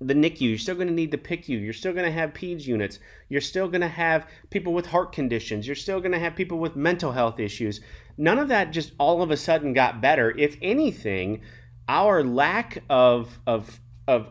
the 0.00 0.14
NICU. 0.14 0.42
You're 0.42 0.58
still 0.58 0.74
going 0.74 0.88
to 0.88 0.94
need 0.94 1.10
the 1.10 1.18
PICU. 1.18 1.60
You're 1.60 1.72
still 1.72 1.92
going 1.92 2.04
to 2.04 2.12
have 2.12 2.32
PEDS 2.32 2.66
units. 2.66 2.98
You're 3.28 3.40
still 3.40 3.68
going 3.68 3.80
to 3.80 3.88
have 3.88 4.26
people 4.50 4.72
with 4.72 4.86
heart 4.86 5.12
conditions. 5.12 5.66
You're 5.66 5.76
still 5.76 6.00
going 6.00 6.12
to 6.12 6.18
have 6.18 6.36
people 6.36 6.58
with 6.58 6.76
mental 6.76 7.12
health 7.12 7.40
issues. 7.40 7.80
None 8.18 8.38
of 8.38 8.48
that 8.48 8.72
just 8.72 8.92
all 8.98 9.22
of 9.22 9.30
a 9.30 9.36
sudden 9.36 9.72
got 9.72 10.00
better. 10.00 10.36
If 10.36 10.56
anything, 10.60 11.40
our 11.88 12.24
lack 12.24 12.82
of 12.90 13.38
of 13.46 13.80
of 14.08 14.28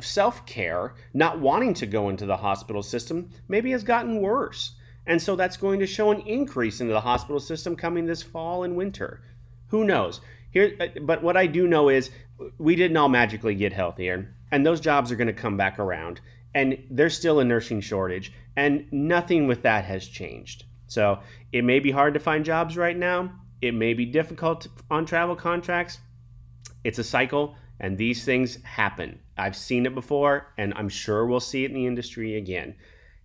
self 0.00 0.44
care, 0.44 0.94
not 1.14 1.40
wanting 1.40 1.72
to 1.74 1.86
go 1.86 2.08
into 2.08 2.26
the 2.26 2.36
hospital 2.36 2.82
system, 2.82 3.30
maybe 3.48 3.70
has 3.70 3.82
gotten 3.82 4.20
worse. 4.20 4.76
And 5.06 5.20
so 5.22 5.34
that's 5.34 5.56
going 5.56 5.80
to 5.80 5.86
show 5.86 6.10
an 6.10 6.20
increase 6.20 6.80
into 6.80 6.92
the 6.92 7.00
hospital 7.00 7.40
system 7.40 7.74
coming 7.74 8.06
this 8.06 8.22
fall 8.22 8.62
and 8.62 8.76
winter. 8.76 9.22
Who 9.68 9.84
knows? 9.84 10.20
Here, 10.50 10.76
uh, 10.78 11.00
but 11.02 11.22
what 11.22 11.36
I 11.36 11.46
do 11.46 11.66
know 11.66 11.88
is 11.88 12.10
we 12.58 12.76
didn't 12.76 12.96
all 12.96 13.08
magically 13.08 13.54
get 13.54 13.72
healthier, 13.72 14.34
and 14.50 14.66
those 14.66 14.80
jobs 14.80 15.10
are 15.10 15.16
going 15.16 15.28
to 15.28 15.32
come 15.32 15.56
back 15.56 15.78
around. 15.78 16.20
And 16.54 16.78
there's 16.90 17.16
still 17.16 17.38
a 17.38 17.44
nursing 17.44 17.80
shortage, 17.80 18.32
and 18.56 18.86
nothing 18.92 19.46
with 19.46 19.62
that 19.62 19.84
has 19.84 20.06
changed. 20.06 20.64
So 20.90 21.20
it 21.52 21.62
may 21.62 21.78
be 21.78 21.92
hard 21.92 22.14
to 22.14 22.20
find 22.20 22.44
jobs 22.44 22.76
right 22.76 22.96
now. 22.96 23.30
It 23.62 23.74
may 23.74 23.94
be 23.94 24.04
difficult 24.04 24.66
on 24.90 25.06
travel 25.06 25.36
contracts. 25.36 26.00
It's 26.82 26.98
a 26.98 27.04
cycle, 27.04 27.54
and 27.78 27.96
these 27.96 28.24
things 28.24 28.60
happen. 28.64 29.20
I've 29.38 29.54
seen 29.54 29.86
it 29.86 29.94
before, 29.94 30.52
and 30.58 30.74
I'm 30.74 30.88
sure 30.88 31.26
we'll 31.26 31.38
see 31.38 31.62
it 31.62 31.70
in 31.70 31.76
the 31.76 31.86
industry 31.86 32.36
again. 32.36 32.74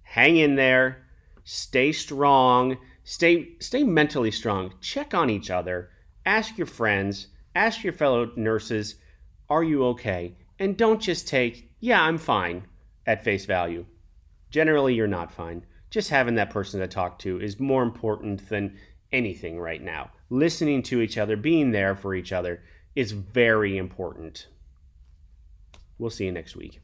Hang 0.04 0.38
in 0.38 0.56
there, 0.56 1.08
stay 1.44 1.92
strong, 1.92 2.78
stay 3.04 3.56
stay 3.60 3.84
mentally 3.84 4.30
strong. 4.30 4.76
Check 4.80 5.16
on 5.16 5.32
each 5.32 5.50
other. 5.50 5.90
Ask 6.24 6.60
your 6.60 6.68
friends, 6.68 7.30
ask 7.56 7.84
your 7.84 7.94
fellow 7.94 8.32
nurses, 8.36 8.96
are 9.50 9.64
you 9.64 9.84
okay? 9.86 10.38
And 10.60 10.78
don't 10.78 11.02
just 11.02 11.28
take, 11.28 11.72
yeah, 11.80 12.04
I'm 12.04 12.20
fine 12.20 12.68
at 13.08 13.24
face 13.24 13.46
value. 13.46 13.88
Generally, 14.52 14.94
you're 14.94 15.08
not 15.08 15.32
fine. 15.32 15.66
Just 15.90 16.10
having 16.10 16.36
that 16.36 16.50
person 16.50 16.80
to 16.80 16.88
talk 16.88 17.20
to 17.20 17.40
is 17.40 17.60
more 17.60 17.84
important 17.84 18.50
than 18.50 18.78
anything 19.12 19.60
right 19.60 19.82
now. 19.82 20.12
Listening 20.30 20.84
to 20.84 21.02
each 21.02 21.18
other, 21.18 21.38
being 21.38 21.72
there 21.72 21.96
for 21.96 22.14
each 22.14 22.34
other 22.34 22.64
is 22.96 23.12
very 23.12 23.78
important. 23.78 24.48
We'll 25.98 26.10
see 26.10 26.26
you 26.26 26.32
next 26.32 26.56
week. 26.56 26.82